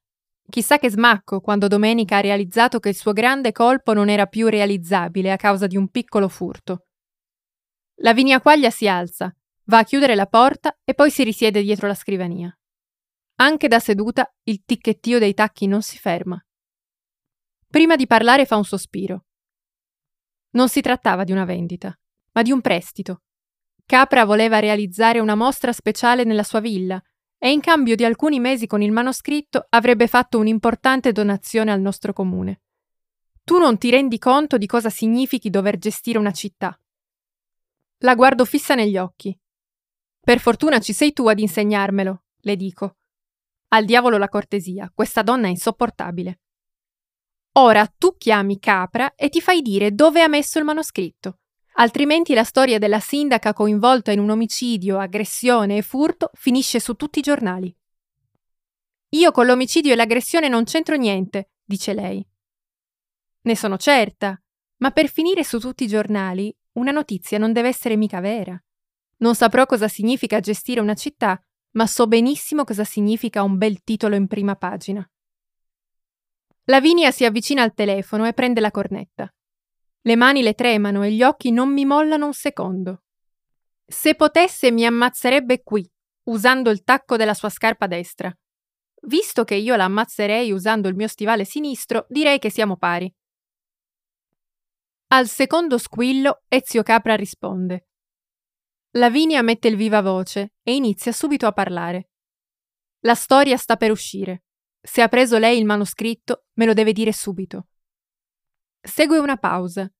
Chissà 0.50 0.80
che 0.80 0.90
smacco 0.90 1.40
quando 1.40 1.68
domenica 1.68 2.18
ha 2.18 2.22
realizzato 2.22 2.80
che 2.80 2.90
il 2.90 2.96
suo 2.96 3.14
grande 3.14 3.52
colpo 3.52 3.94
non 3.94 4.10
era 4.10 4.26
più 4.26 4.48
realizzabile 4.48 5.32
a 5.32 5.38
causa 5.38 5.68
di 5.68 5.78
un 5.78 5.90
piccolo 5.90 6.28
furto. 6.28 6.88
Lavinia 7.98 8.42
Quaglia 8.42 8.72
si 8.72 8.88
alza, 8.88 9.32
va 9.66 9.78
a 9.78 9.84
chiudere 9.84 10.16
la 10.16 10.26
porta 10.26 10.76
e 10.84 10.96
poi 10.96 11.12
si 11.12 11.24
risiede 11.24 11.62
dietro 11.62 11.86
la 11.86 11.94
scrivania. 11.94 12.52
Anche 13.36 13.68
da 13.68 13.80
seduta 13.80 14.32
il 14.44 14.64
ticchettio 14.64 15.18
dei 15.18 15.34
tacchi 15.34 15.66
non 15.66 15.82
si 15.82 15.98
ferma. 15.98 16.44
Prima 17.68 17.96
di 17.96 18.06
parlare 18.06 18.46
fa 18.46 18.56
un 18.58 18.64
sospiro. 18.64 19.26
Non 20.52 20.70
si 20.70 20.82
trattava 20.82 21.24
di 21.24 21.32
una 21.32 21.44
vendita, 21.44 21.98
ma 22.34 22.44
di 22.44 22.52
un 22.52 22.62
prestito. 22.62 23.24
Capra 23.86 24.24
voleva 24.24 24.60
realizzare 24.60 25.20
una 25.20 25.34
mostra 25.34 25.74
speciale 25.74 26.24
nella 26.24 26.44
sua 26.44 26.60
villa 26.60 27.02
e 27.40 27.52
in 27.52 27.60
cambio 27.60 27.96
di 27.96 28.06
alcuni 28.06 28.40
mesi 28.40 28.68
con 28.68 28.84
il 28.84 28.92
manoscritto 28.92 29.66
avrebbe 29.70 30.08
fatto 30.08 30.38
un'importante 30.38 31.12
donazione 31.12 31.72
al 31.72 31.82
nostro 31.82 32.14
comune. 32.14 32.62
Tu 33.44 33.58
non 33.58 33.78
ti 33.80 33.90
rendi 33.90 34.20
conto 34.20 34.58
di 34.58 34.68
cosa 34.68 34.90
significhi 34.90 35.50
dover 35.50 35.78
gestire 35.80 36.20
una 36.20 36.32
città. 36.32 36.80
La 37.98 38.16
guardo 38.16 38.46
fissa 38.46 38.76
negli 38.76 38.98
occhi. 38.98 39.38
Per 40.22 40.40
fortuna 40.40 40.80
ci 40.80 40.94
sei 40.94 41.12
tu 41.12 41.28
ad 41.28 41.40
insegnarmelo, 41.40 42.24
le 42.38 42.56
dico. 42.56 42.98
Al 43.74 43.86
diavolo 43.86 44.20
la 44.20 44.30
cortesia, 44.30 44.92
questa 44.94 45.24
donna 45.24 45.48
è 45.48 45.50
insopportabile. 45.50 46.42
Ora 47.54 47.88
tu 47.88 48.16
chiami 48.18 48.60
Capra 48.60 49.16
e 49.16 49.30
ti 49.30 49.42
fai 49.42 49.64
dire 49.64 49.94
dove 49.94 50.22
ha 50.22 50.28
messo 50.28 50.60
il 50.60 50.66
manoscritto. 50.66 51.40
Altrimenti 51.78 52.36
la 52.36 52.44
storia 52.44 52.78
della 52.78 53.00
sindaca 53.00 53.52
coinvolta 53.52 54.12
in 54.12 54.20
un 54.20 54.30
omicidio, 54.30 55.00
aggressione 55.00 55.78
e 55.78 55.82
furto 55.82 56.30
finisce 56.34 56.80
su 56.80 56.94
tutti 56.94 57.18
i 57.18 57.24
giornali. 57.24 57.76
Io 59.10 59.32
con 59.32 59.48
l'omicidio 59.48 59.94
e 59.94 59.96
l'aggressione 59.96 60.48
non 60.48 60.66
c'entro 60.66 60.96
niente, 60.96 61.54
dice 61.64 61.96
lei. 61.96 62.24
Ne 63.42 63.56
sono 63.56 63.78
certa, 63.78 64.40
ma 64.78 64.92
per 64.92 65.10
finire 65.10 65.44
su 65.44 65.60
tutti 65.60 65.86
i 65.86 65.88
giornali 65.88 66.56
una 66.74 66.92
notizia 66.92 67.40
non 67.40 67.52
deve 67.52 67.70
essere 67.70 67.96
mica 67.96 68.20
vera. 68.20 68.56
Non 69.18 69.34
saprò 69.34 69.66
cosa 69.66 69.88
significa 69.88 70.40
gestire 70.40 70.80
una 70.80 70.94
città, 70.94 71.44
ma 71.74 71.88
so 71.88 72.08
benissimo 72.08 72.64
cosa 72.64 72.84
significa 72.84 73.44
un 73.44 73.58
bel 73.58 73.84
titolo 73.84 74.16
in 74.16 74.28
prima 74.28 74.56
pagina. 74.56 75.08
Lavinia 76.66 77.12
si 77.12 77.26
avvicina 77.26 77.62
al 77.62 77.74
telefono 77.74 78.26
e 78.26 78.34
prende 78.34 78.62
la 78.62 78.72
cornetta. 78.72 79.34
Le 80.02 80.16
mani 80.16 80.42
le 80.42 80.54
tremano 80.54 81.04
e 81.04 81.12
gli 81.12 81.24
occhi 81.24 81.52
non 81.52 81.72
mi 81.72 81.86
mollano 81.86 82.26
un 82.26 82.34
secondo. 82.34 83.04
Se 83.86 84.16
potesse 84.16 84.72
mi 84.72 84.86
ammazzerebbe 84.86 85.62
qui, 85.64 85.90
usando 86.26 86.70
il 86.70 86.84
tacco 86.84 87.18
della 87.18 87.34
sua 87.34 87.50
scarpa 87.50 87.88
destra. 87.88 88.34
Visto 89.06 89.44
che 89.44 89.56
io 89.56 89.76
la 89.76 89.86
ammazzerei 89.86 90.52
usando 90.52 90.88
il 90.88 90.96
mio 90.96 91.08
stivale 91.08 91.44
sinistro, 91.44 92.06
direi 92.08 92.40
che 92.40 92.50
siamo 92.50 92.78
pari. 92.78 93.14
Al 95.08 95.28
secondo 95.28 95.78
squillo, 95.78 96.44
Ezio 96.48 96.82
Capra 96.82 97.16
risponde. 97.16 97.88
Lavinia 98.96 99.42
mette 99.42 99.70
il 99.70 99.76
viva 99.76 100.02
voce 100.02 100.54
e 100.62 100.76
inizia 100.76 101.12
subito 101.12 101.48
a 101.48 101.52
parlare. 101.52 102.10
La 103.00 103.16
storia 103.16 103.58
sta 103.58 103.76
per 103.76 103.90
uscire. 103.90 104.44
Se 104.80 105.02
ha 105.02 105.08
preso 105.08 105.40
lei 105.40 105.58
il 105.58 105.66
manoscritto, 105.66 106.46
me 106.54 106.66
lo 106.68 106.74
deve 106.74 106.94
dire 106.94 107.12
subito. 107.12 107.70
Segue 108.80 109.18
una 109.18 109.38
pausa. 109.38 109.92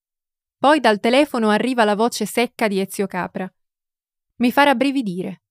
Poi 0.58 0.80
dal 0.80 1.00
telefono 1.00 1.50
arriva 1.50 1.84
la 1.86 1.96
voce 1.96 2.28
secca 2.28 2.68
di 2.68 2.80
Ezio 2.80 3.08
Capra. 3.08 3.52
Mi 4.36 4.52
fa 4.52 4.64
rabbrividire. 4.64 5.42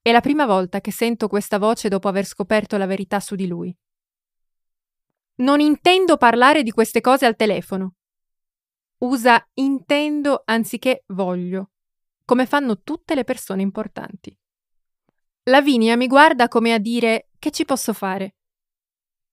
È 0.00 0.12
la 0.12 0.20
prima 0.20 0.46
volta 0.46 0.80
che 0.80 0.92
sento 0.92 1.26
questa 1.26 1.58
voce 1.58 1.88
dopo 1.88 2.06
aver 2.06 2.24
scoperto 2.24 2.76
la 2.76 2.86
verità 2.86 3.18
su 3.18 3.34
di 3.34 3.48
lui. 3.48 3.76
Non 5.36 5.58
intendo 5.58 6.16
parlare 6.16 6.62
di 6.62 6.70
queste 6.70 7.00
cose 7.00 7.26
al 7.26 7.34
telefono. 7.34 7.94
Usa 8.98 9.44
intendo 9.54 10.42
anziché 10.44 11.02
voglio, 11.08 11.72
come 12.24 12.46
fanno 12.46 12.80
tutte 12.80 13.14
le 13.14 13.24
persone 13.24 13.62
importanti. 13.62 14.36
Lavinia 15.44 15.96
mi 15.96 16.06
guarda 16.06 16.48
come 16.48 16.72
a 16.72 16.78
dire 16.78 17.28
che 17.38 17.50
ci 17.50 17.64
posso 17.64 17.92
fare. 17.92 18.36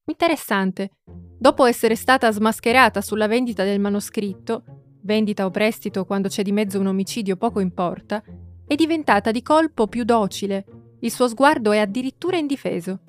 Interessante. 0.05 0.97
Dopo 1.05 1.65
essere 1.65 1.95
stata 1.95 2.29
smascherata 2.31 3.01
sulla 3.01 3.27
vendita 3.27 3.63
del 3.63 3.79
manoscritto, 3.79 4.63
vendita 5.03 5.45
o 5.45 5.49
prestito 5.51 6.05
quando 6.05 6.27
c'è 6.27 6.43
di 6.43 6.51
mezzo 6.51 6.79
un 6.79 6.87
omicidio 6.87 7.37
poco 7.37 7.61
importa, 7.61 8.21
è 8.67 8.75
diventata 8.75 9.31
di 9.31 9.41
colpo 9.41 9.87
più 9.87 10.03
docile. 10.03 10.65
Il 10.99 11.11
suo 11.11 11.29
sguardo 11.29 11.71
è 11.71 11.77
addirittura 11.77 12.37
indifeso. 12.37 12.99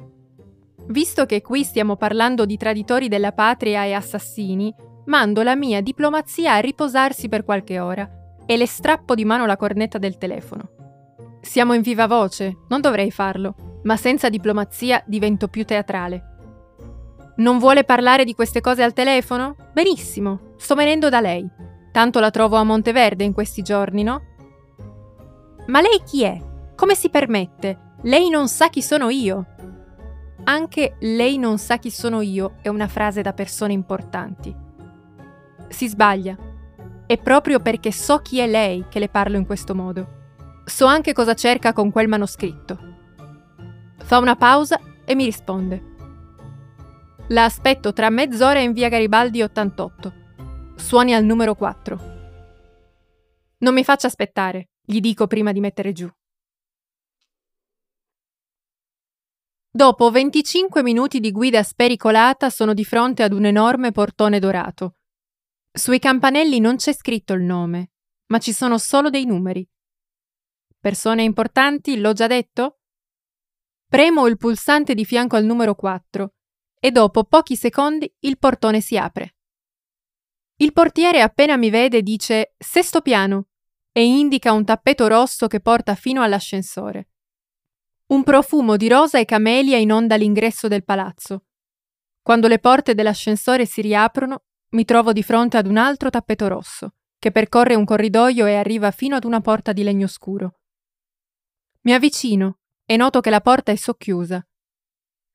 Visto 0.87 1.27
che 1.27 1.43
qui 1.43 1.65
stiamo 1.65 1.97
parlando 1.97 2.47
di 2.47 2.57
traditori 2.57 3.09
della 3.09 3.33
patria 3.33 3.85
e 3.85 3.93
assassini, 3.93 4.73
mando 5.07 5.43
la 5.43 5.57
mia 5.57 5.81
diplomazia 5.81 6.55
a 6.55 6.61
riposarsi 6.61 7.29
per 7.29 7.45
qualche 7.45 7.81
ora 7.81 8.22
e 8.53 8.57
le 8.59 8.67
strappo 8.67 9.15
di 9.15 9.25
mano 9.25 9.47
la 9.47 9.57
cornetta 9.57 9.97
del 9.97 10.19
telefono. 10.19 10.69
Siamo 11.41 11.73
in 11.73 11.81
viva 11.81 12.07
voce, 12.07 12.59
non 12.69 12.83
dovrei 12.83 13.11
farlo, 13.11 13.81
ma 13.85 13.97
senza 13.97 14.29
diplomazia 14.29 15.03
divento 15.07 15.49
più 15.49 15.65
teatrale. 15.65 16.31
Non 17.37 17.59
vuole 17.59 17.85
parlare 17.85 18.25
di 18.25 18.35
queste 18.35 18.61
cose 18.61 18.83
al 18.83 18.93
telefono? 18.93 19.57
Benissimo, 19.73 20.53
sto 20.59 20.75
venendo 20.75 21.09
da 21.09 21.21
lei. 21.21 21.49
Tanto 21.91 22.21
la 22.21 22.31
trovo 22.31 22.57
a 22.57 22.65
Monteverde 22.65 23.25
in 23.25 23.33
questi 23.33 23.63
giorni, 23.63 24.03
no? 24.03 24.21
Ma 25.69 25.81
lei 25.81 26.03
chi 26.05 26.25
è? 26.25 26.39
Come 26.77 26.95
si 26.95 27.09
permette? 27.09 27.95
Lei 28.03 28.29
non 28.29 28.49
sa 28.49 28.69
chi 28.69 28.83
sono 28.83 29.09
io. 29.09 29.47
Anche 30.45 30.97
lei 31.01 31.39
non 31.39 31.57
sa 31.57 31.79
chi 31.79 31.91
sono 31.91 32.21
io 32.21 32.57
è 32.61 32.69
una 32.69 32.89
frase 32.89 33.23
da 33.23 33.33
persone 33.33 33.73
importanti. 33.73 34.55
Si 35.69 35.89
sbaglia. 35.89 36.51
È 37.13 37.19
proprio 37.19 37.61
perché 37.61 37.93
so 37.93 38.21
chi 38.21 38.39
è 38.39 38.47
lei 38.47 38.87
che 38.89 38.99
le 38.99 39.11
parlo 39.11 39.37
in 39.37 39.45
questo 39.45 39.75
modo. 39.75 40.63
So 40.65 40.87
anche 40.87 41.13
cosa 41.13 41.35
cerca 41.35 41.75
con 41.75 41.91
quel 41.91 42.09
manoscritto. 42.09 42.79
Fa 43.99 44.17
una 44.17 44.35
pausa 44.35 44.81
e 45.05 45.15
mi 45.15 45.27
risponde. 45.27 45.83
La 47.29 47.45
aspetto 47.45 47.93
tra 47.93 48.09
mezz'ora 48.09 48.61
in 48.61 48.73
via 48.73 48.89
Garibaldi 48.89 49.43
88. 49.43 50.13
Suoni 50.77 51.15
al 51.15 51.23
numero 51.23 51.55
4. 51.55 52.01
Non 53.59 53.75
mi 53.75 53.85
faccia 53.85 54.07
aspettare, 54.07 54.71
gli 54.83 55.01
dico 55.01 55.27
prima 55.27 55.53
di 55.53 55.61
mettere 55.61 55.93
giù. 55.93 56.09
Dopo 59.71 60.11
25 60.11 60.83
minuti 60.83 61.21
di 61.21 61.31
guida 61.31 61.63
spericolata 61.63 62.49
sono 62.49 62.73
di 62.73 62.87
fronte 62.87 63.23
ad 63.23 63.35
un 63.35 63.45
enorme 63.45 63.93
portone 63.93 64.39
dorato. 64.39 64.95
Sui 65.75 65.99
campanelli 65.99 66.61
non 66.61 66.77
c'è 66.77 66.93
scritto 66.93 67.33
il 67.33 67.43
nome, 67.43 67.93
ma 68.27 68.39
ci 68.39 68.53
sono 68.53 68.77
solo 68.77 69.09
dei 69.09 69.25
numeri. 69.25 69.67
Persone 70.79 71.23
importanti, 71.23 71.99
l'ho 71.99 72.13
già 72.13 72.27
detto? 72.27 72.81
Premo 73.87 74.27
il 74.27 74.37
pulsante 74.37 74.93
di 74.93 75.07
fianco 75.07 75.37
al 75.37 75.45
numero 75.45 75.75
4 75.75 76.35
e 76.79 76.91
dopo 76.91 77.25
pochi 77.25 77.57
secondi 77.57 78.15
il 78.21 78.37
portone 78.39 78.83
si 78.83 78.99
apre. 78.99 79.37
Il 80.57 80.75
portiere 80.75 81.23
appena 81.23 81.57
mi 81.57 81.71
vede 81.71 82.03
dice 82.03 82.55
sesto 82.59 83.01
piano 83.01 83.49
e 83.93 84.05
indica 84.05 84.53
un 84.53 84.67
tappeto 84.67 85.07
rosso 85.07 85.47
che 85.47 85.61
porta 85.61 85.95
fino 85.95 86.23
all'ascensore. 86.23 87.09
Un 88.09 88.23
profumo 88.25 88.77
di 88.77 88.89
rosa 88.89 89.19
e 89.19 89.25
camelia 89.25 89.79
inonda 89.79 90.17
l'ingresso 90.17 90.69
del 90.69 90.85
palazzo. 90.85 91.47
Quando 92.21 92.47
le 92.47 92.59
porte 92.59 92.95
dell'ascensore 92.95 93.65
si 93.65 93.81
riaprono, 93.81 94.45
mi 94.73 94.85
trovo 94.85 95.13
di 95.13 95.23
fronte 95.23 95.57
ad 95.57 95.67
un 95.67 95.77
altro 95.77 96.11
tappeto 96.11 96.49
rosso, 96.49 96.95
che 97.19 97.31
percorre 97.31 97.75
un 97.75 97.85
corridoio 97.85 98.47
e 98.47 98.57
arriva 98.57 98.91
fino 98.91 99.17
ad 99.17 99.25
una 99.25 99.41
porta 99.41 99.73
di 99.73 99.83
legno 99.83 100.07
scuro. 100.07 100.61
Mi 101.83 101.95
avvicino 101.95 102.59
e 102.85 102.97
noto 102.97 103.21
che 103.21 103.31
la 103.31 103.41
porta 103.41 103.73
è 103.73 103.77
socchiusa. 103.77 104.47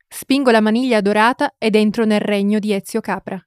Spingo 0.08 0.52
la 0.52 0.62
maniglia 0.62 1.02
dorata 1.02 1.56
ed 1.58 1.76
entro 1.76 2.06
nel 2.06 2.22
regno 2.22 2.60
di 2.60 2.72
Ezio 2.74 3.02
Capra. 3.02 3.42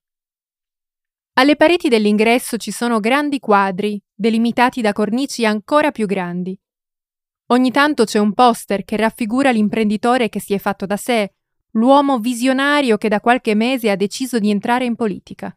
Alle 1.34 1.56
pareti 1.56 1.88
dell'ingresso 1.88 2.56
ci 2.56 2.70
sono 2.70 3.00
grandi 3.00 3.38
quadri, 3.38 4.02
delimitati 4.12 4.80
da 4.80 4.92
cornici 4.92 5.46
ancora 5.46 5.90
più 5.90 6.06
grandi, 6.06 6.58
Ogni 7.52 7.72
tanto 7.72 8.04
c'è 8.04 8.18
un 8.18 8.32
poster 8.32 8.84
che 8.84 8.96
raffigura 8.96 9.50
l'imprenditore 9.50 10.28
che 10.28 10.40
si 10.40 10.54
è 10.54 10.58
fatto 10.58 10.86
da 10.86 10.96
sé, 10.96 11.34
l'uomo 11.72 12.20
visionario 12.20 12.96
che 12.96 13.08
da 13.08 13.20
qualche 13.20 13.56
mese 13.56 13.90
ha 13.90 13.96
deciso 13.96 14.38
di 14.38 14.50
entrare 14.50 14.84
in 14.84 14.94
politica. 14.94 15.52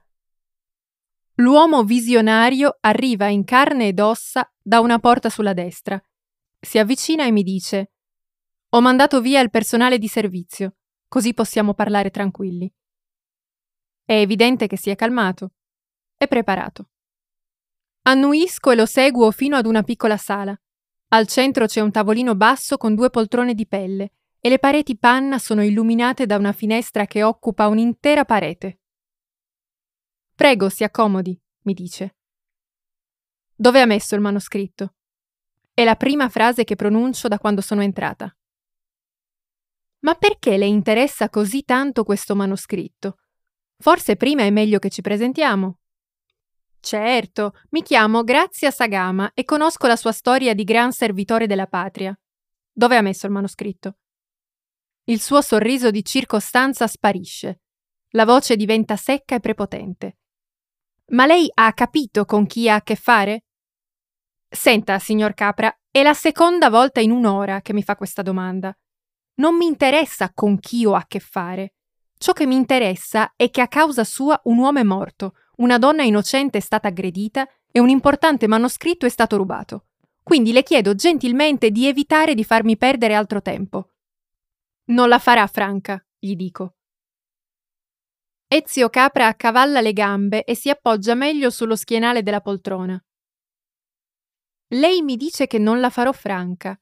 L'uomo 1.38 1.84
visionario 1.84 2.78
arriva 2.82 3.28
in 3.28 3.44
carne 3.44 3.88
ed 3.88 4.00
ossa 4.00 4.48
da 4.62 4.80
una 4.82 5.00
porta 5.00 5.30
sulla 5.30 5.54
destra. 5.54 6.00
Si 6.60 6.78
avvicina 6.78 7.26
e 7.26 7.32
mi 7.32 7.42
dice 7.42 7.94
Ho 8.70 8.82
mandato 8.82 9.20
via 9.20 9.40
il 9.40 9.50
personale 9.50 9.98
di 9.98 10.08
servizio, 10.08 10.76
così 11.08 11.34
possiamo 11.34 11.74
parlare 11.74 12.12
tranquilli. 12.12 12.72
È 14.06 14.14
evidente 14.14 14.68
che 14.68 14.78
si 14.78 14.92
è 14.92 14.96
calmato. 14.96 15.54
È 16.16 16.28
preparato. 16.28 16.90
Annuisco 18.04 18.70
e 18.70 18.76
lo 18.76 18.86
seguo 18.86 19.32
fino 19.32 19.56
ad 19.56 19.66
una 19.66 19.82
piccola 19.82 20.18
sala. 20.18 20.56
Al 21.10 21.26
centro 21.26 21.66
c'è 21.66 21.80
un 21.80 21.90
tavolino 21.90 22.36
basso 22.36 22.78
con 22.78 22.94
due 22.94 23.10
poltrone 23.10 23.56
di 23.56 23.66
pelle 23.66 24.12
e 24.40 24.50
le 24.50 24.60
pareti 24.60 24.98
panna 24.98 25.40
sono 25.40 25.64
illuminate 25.64 26.28
da 26.28 26.38
una 26.38 26.52
finestra 26.52 27.08
che 27.08 27.24
occupa 27.24 27.68
un'intera 27.68 28.24
parete. 28.24 28.82
Prego, 30.44 30.68
si 30.68 30.84
accomodi, 30.84 31.42
mi 31.62 31.74
dice. 31.74 32.18
Dove 33.56 33.80
ha 33.80 33.86
messo 33.86 34.14
il 34.14 34.20
manoscritto? 34.20 34.96
È 35.74 35.86
la 35.86 35.96
prima 35.96 36.28
frase 36.28 36.66
che 36.66 36.76
pronuncio 36.76 37.30
da 37.30 37.40
quando 37.40 37.62
sono 37.62 37.82
entrata. 37.82 38.36
Ma 40.00 40.16
perché 40.16 40.58
le 40.58 40.66
interessa 40.66 41.30
così 41.30 41.64
tanto 41.64 42.04
questo 42.04 42.36
manoscritto? 42.36 43.20
Forse 43.78 44.18
prima 44.18 44.42
è 44.42 44.50
meglio 44.50 44.80
che 44.80 44.90
ci 44.90 45.00
presentiamo. 45.00 45.80
Certo, 46.82 47.54
mi 47.70 47.82
chiamo 47.82 48.26
Grazia 48.26 48.70
Sagama 48.70 49.32
e 49.34 49.46
conosco 49.46 49.88
la 49.88 49.96
sua 49.96 50.12
storia 50.12 50.54
di 50.54 50.66
gran 50.66 50.92
servitore 50.92 51.48
della 51.48 51.68
patria. 51.68 52.14
Dove 52.70 52.98
ha 52.98 53.02
messo 53.02 53.28
il 53.28 53.32
manoscritto? 53.32 53.96
Il 55.06 55.22
suo 55.22 55.42
sorriso 55.42 55.90
di 55.90 56.04
circostanza 56.04 56.86
sparisce. 56.88 57.62
La 58.10 58.26
voce 58.26 58.58
diventa 58.58 58.98
secca 58.98 59.36
e 59.36 59.40
prepotente. 59.40 60.18
Ma 61.08 61.26
lei 61.26 61.50
ha 61.54 61.74
capito 61.74 62.26
con 62.26 62.46
chi 62.46 62.70
ha 62.70 62.76
a 62.76 62.82
che 62.82 62.96
fare? 62.96 63.44
Senta, 64.50 65.00
signor 65.00 65.34
Capra, 65.34 65.76
è 65.92 66.02
la 66.02 66.14
seconda 66.14 66.70
volta 66.70 67.02
in 67.02 67.12
un'ora 67.12 67.62
che 67.62 67.74
mi 67.74 67.84
fa 67.84 67.96
questa 67.96 68.22
domanda. 68.22 68.76
Non 69.36 69.56
mi 69.56 69.66
interessa 69.66 70.32
con 70.34 70.60
chi 70.60 70.86
ho 70.86 70.94
a 70.94 71.06
che 71.08 71.20
fare. 71.20 71.74
Ciò 72.18 72.34
che 72.34 72.46
mi 72.46 72.56
interessa 72.56 73.34
è 73.36 73.50
che 73.50 73.62
a 73.62 73.68
causa 73.68 74.04
sua 74.04 74.40
un 74.46 74.58
uomo 74.58 74.80
è 74.80 74.84
morto, 74.84 75.34
una 75.58 75.78
donna 75.78 76.04
innocente 76.04 76.60
è 76.60 76.62
stata 76.62 76.88
aggredita 76.88 77.48
e 77.72 77.80
un 77.80 77.90
importante 77.90 78.48
manoscritto 78.48 79.06
è 79.06 79.10
stato 79.10 79.38
rubato. 79.38 79.88
Quindi 80.24 80.54
le 80.54 80.64
chiedo 80.64 80.96
gentilmente 80.96 81.70
di 81.70 81.88
evitare 81.88 82.34
di 82.34 82.44
farmi 82.44 82.78
perdere 82.78 83.14
altro 83.14 83.42
tempo. 83.42 83.90
Non 84.86 85.10
la 85.10 85.20
farà 85.20 85.46
franca, 85.48 86.04
gli 86.18 86.36
dico. 86.36 86.76
Ezio 88.54 88.90
Capra 88.90 89.28
accavalla 89.28 89.82
le 89.82 89.94
gambe 89.94 90.44
e 90.44 90.56
si 90.56 90.70
appoggia 90.70 91.16
meglio 91.16 91.50
sullo 91.50 91.76
schienale 91.76 92.22
della 92.22 92.42
poltrona. 92.42 93.04
Lei 94.68 95.02
mi 95.02 95.18
dice 95.18 95.48
che 95.48 95.58
non 95.58 95.80
la 95.80 95.90
farò 95.90 96.12
franca. 96.12 96.80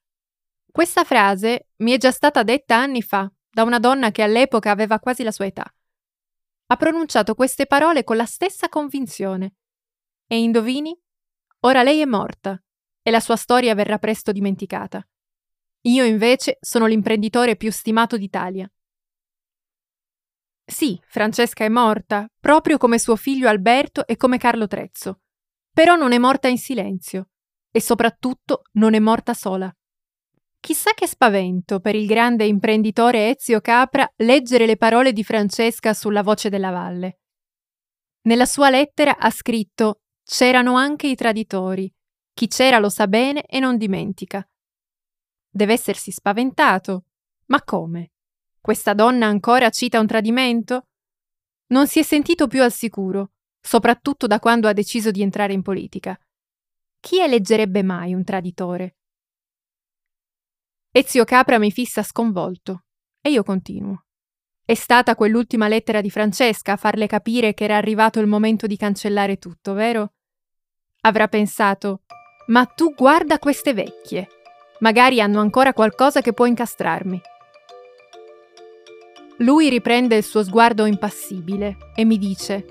Questa 0.69 1.03
frase 1.03 1.69
mi 1.77 1.91
è 1.93 1.97
già 1.97 2.12
stata 2.12 2.43
detta 2.43 2.75
anni 2.75 3.01
fa 3.01 3.31
da 3.49 3.63
una 3.63 3.79
donna 3.79 4.12
che 4.12 4.21
all'epoca 4.21 4.71
aveva 4.71 4.99
quasi 4.99 5.23
la 5.23 5.31
sua 5.31 5.45
età 5.45 5.73
ha 6.71 6.77
pronunciato 6.77 7.36
queste 7.36 7.65
parole 7.65 8.05
con 8.05 8.15
la 8.15 8.25
stessa 8.25 8.69
convinzione. 8.69 9.55
E 10.25 10.39
indovini? 10.41 10.97
Ora 11.62 11.84
lei 11.84 11.99
è 11.99 12.05
morta 12.05 12.62
e 13.01 13.12
la 13.12 13.19
sua 13.19 13.36
storia 13.36 13.75
verrà 13.75 13.97
presto 13.97 14.31
dimenticata. 14.31 15.05
Io 15.81 16.05
invece 16.05 16.57
sono 16.62 16.86
l'imprenditore 16.86 17.57
più 17.57 17.71
stimato 17.73 18.17
d'Italia. 18.17 18.71
Sì, 20.71 20.97
Francesca 21.05 21.65
è 21.65 21.69
morta, 21.69 22.25
proprio 22.39 22.77
come 22.77 22.97
suo 22.97 23.17
figlio 23.17 23.49
Alberto 23.49 24.07
e 24.07 24.15
come 24.15 24.38
Carlo 24.38 24.67
Trezzo. 24.67 25.19
Però 25.69 25.95
non 25.95 26.13
è 26.13 26.17
morta 26.17 26.47
in 26.47 26.57
silenzio 26.57 27.31
e 27.69 27.81
soprattutto 27.81 28.63
non 28.73 28.93
è 28.93 28.99
morta 28.99 29.34
sola. 29.34 29.69
Chissà 30.62 30.93
che 30.93 31.07
spavento 31.07 31.81
per 31.81 31.95
il 31.95 32.07
grande 32.07 32.45
imprenditore 32.45 33.31
Ezio 33.31 33.60
Capra 33.60 34.10
leggere 34.17 34.65
le 34.65 34.77
parole 34.77 35.12
di 35.12 35.25
Francesca 35.25 35.93
sulla 35.93 36.23
voce 36.23 36.47
della 36.47 36.71
valle. 36.71 37.19
Nella 38.21 38.45
sua 38.45 38.69
lettera 38.69 39.17
ha 39.17 39.29
scritto 39.29 40.03
C'erano 40.23 40.77
anche 40.77 41.07
i 41.07 41.15
traditori. 41.15 41.93
Chi 42.34 42.47
c'era 42.47 42.79
lo 42.79 42.88
sa 42.88 43.07
bene 43.10 43.43
e 43.45 43.60
non 43.60 43.75
dimentica. 43.75 44.47
Deve 45.49 45.73
essersi 45.73 46.12
spaventato. 46.12 47.07
Ma 47.47 47.62
come? 47.62 48.11
Questa 48.62 48.93
donna 48.93 49.26
ancora 49.26 49.71
cita 49.71 50.00
un 50.00 50.06
tradimento? 50.06 50.86
Non 51.69 51.88
si 51.88 51.97
è 51.97 52.04
sentito 52.04 52.45
più 52.45 52.62
al 52.62 52.71
sicuro, 52.71 53.32
soprattutto 53.60 54.28
da 54.28 54.38
quando 54.38 54.67
ha 54.67 54.74
deciso 54.74 55.10
di 55.10 55.24
entrare 55.24 55.54
in 55.54 55.63
politica. 55.63 56.15
Chi 57.00 57.19
eleggerebbe 57.19 57.82
mai 57.82 58.13
un 58.13 58.24
traditore? 58.24 58.97
Ezio 60.91 61.24
Capra 61.24 61.58
mi 61.58 61.71
fissa 61.71 62.04
sconvolto 62.04 62.84
e 63.19 63.32
io 63.32 63.41
continuo. 63.41 64.06
È 64.63 64.76
stata 64.76 65.15
quell'ultima 65.15 65.67
lettera 65.67 66.00
di 66.00 66.12
Francesca 66.12 66.74
a 66.74 66.78
farle 66.78 67.08
capire 67.08 67.56
che 67.56 67.63
era 67.63 67.78
arrivato 67.78 68.19
il 68.19 68.28
momento 68.28 68.67
di 68.67 68.78
cancellare 68.78 69.38
tutto, 69.38 69.74
vero? 69.74 70.13
Avrà 71.02 71.28
pensato, 71.28 72.04
ma 72.47 72.67
tu 72.67 72.93
guarda 72.93 73.39
queste 73.39 73.74
vecchie. 73.74 74.28
Magari 74.82 75.19
hanno 75.19 75.39
ancora 75.39 75.74
qualcosa 75.74 76.21
che 76.21 76.34
può 76.34 76.45
incastrarmi. 76.45 77.19
Lui 79.38 79.70
riprende 79.70 80.15
il 80.15 80.24
suo 80.24 80.44
sguardo 80.44 80.86
impassibile 80.86 81.78
e 81.96 82.06
mi 82.06 82.17
dice, 82.17 82.65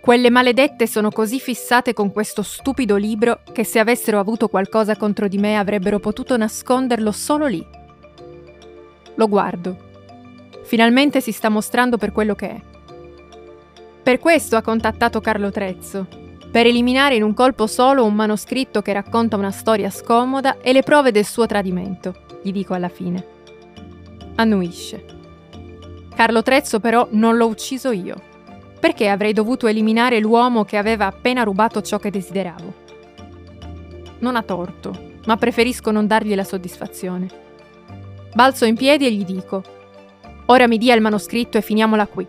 Quelle 0.00 0.30
maledette 0.30 0.86
sono 0.86 1.10
così 1.10 1.38
fissate 1.38 1.92
con 1.92 2.12
questo 2.12 2.42
stupido 2.42 2.96
libro 2.96 3.40
che 3.52 3.64
se 3.64 3.78
avessero 3.78 4.18
avuto 4.18 4.48
qualcosa 4.48 4.96
contro 4.96 5.28
di 5.28 5.38
me 5.38 5.56
avrebbero 5.56 5.98
potuto 5.98 6.36
nasconderlo 6.36 7.12
solo 7.12 7.46
lì. 7.46 7.64
Lo 9.14 9.28
guardo. 9.28 9.86
Finalmente 10.64 11.20
si 11.20 11.32
sta 11.32 11.48
mostrando 11.48 11.96
per 11.96 12.12
quello 12.12 12.34
che 12.34 12.48
è. 12.48 12.60
Per 14.02 14.18
questo 14.18 14.56
ha 14.56 14.62
contattato 14.62 15.20
Carlo 15.20 15.50
Trezzo, 15.50 16.06
per 16.50 16.66
eliminare 16.66 17.14
in 17.14 17.22
un 17.22 17.34
colpo 17.34 17.66
solo 17.66 18.04
un 18.04 18.14
manoscritto 18.14 18.80
che 18.80 18.92
racconta 18.92 19.36
una 19.36 19.50
storia 19.50 19.90
scomoda 19.90 20.58
e 20.60 20.72
le 20.72 20.82
prove 20.82 21.10
del 21.10 21.26
suo 21.26 21.46
tradimento, 21.46 22.14
gli 22.42 22.52
dico 22.52 22.72
alla 22.72 22.88
fine. 22.88 23.26
Annuisce. 24.36 25.17
Carlo 26.18 26.42
Trezzo 26.42 26.80
però 26.80 27.06
non 27.12 27.36
l'ho 27.36 27.46
ucciso 27.46 27.92
io. 27.92 28.20
Perché 28.80 29.06
avrei 29.06 29.32
dovuto 29.32 29.68
eliminare 29.68 30.18
l'uomo 30.18 30.64
che 30.64 30.76
aveva 30.76 31.06
appena 31.06 31.44
rubato 31.44 31.80
ciò 31.80 32.00
che 32.00 32.10
desideravo? 32.10 32.74
Non 34.18 34.34
ha 34.34 34.42
torto, 34.42 35.12
ma 35.26 35.36
preferisco 35.36 35.92
non 35.92 36.08
dargli 36.08 36.34
la 36.34 36.42
soddisfazione. 36.42 37.28
Balzo 38.34 38.64
in 38.64 38.74
piedi 38.74 39.06
e 39.06 39.12
gli 39.12 39.24
dico: 39.24 39.62
Ora 40.46 40.66
mi 40.66 40.76
dia 40.76 40.96
il 40.96 41.00
manoscritto 41.00 41.56
e 41.56 41.62
finiamola 41.62 42.08
qui. 42.08 42.26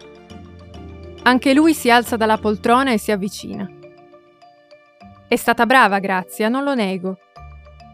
Anche 1.23 1.55
lui 1.55 1.73
si 1.73 1.89
alza 1.89 2.15
dalla 2.15 2.37
poltrona 2.37 2.91
e 2.91 2.99
si 2.99 3.11
avvicina. 3.11 3.67
È 5.27 5.35
stata 5.35 5.65
brava, 5.65 5.97
Grazia, 5.97 6.47
non 6.47 6.63
lo 6.63 6.75
nego. 6.75 7.17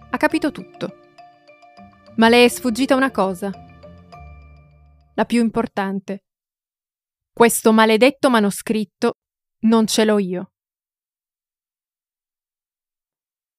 Ha 0.09 0.17
capito 0.17 0.51
tutto. 0.51 0.93
Ma 2.15 2.27
le 2.27 2.43
è 2.43 2.47
sfuggita 2.49 2.97
una 2.97 3.11
cosa. 3.11 3.49
La 5.17 5.23
più 5.23 5.41
importante. 5.41 6.25
Questo 7.31 7.71
maledetto 7.71 8.29
manoscritto 8.29 9.13
non 9.61 9.87
ce 9.87 10.03
l'ho 10.03 10.19
io. 10.19 10.51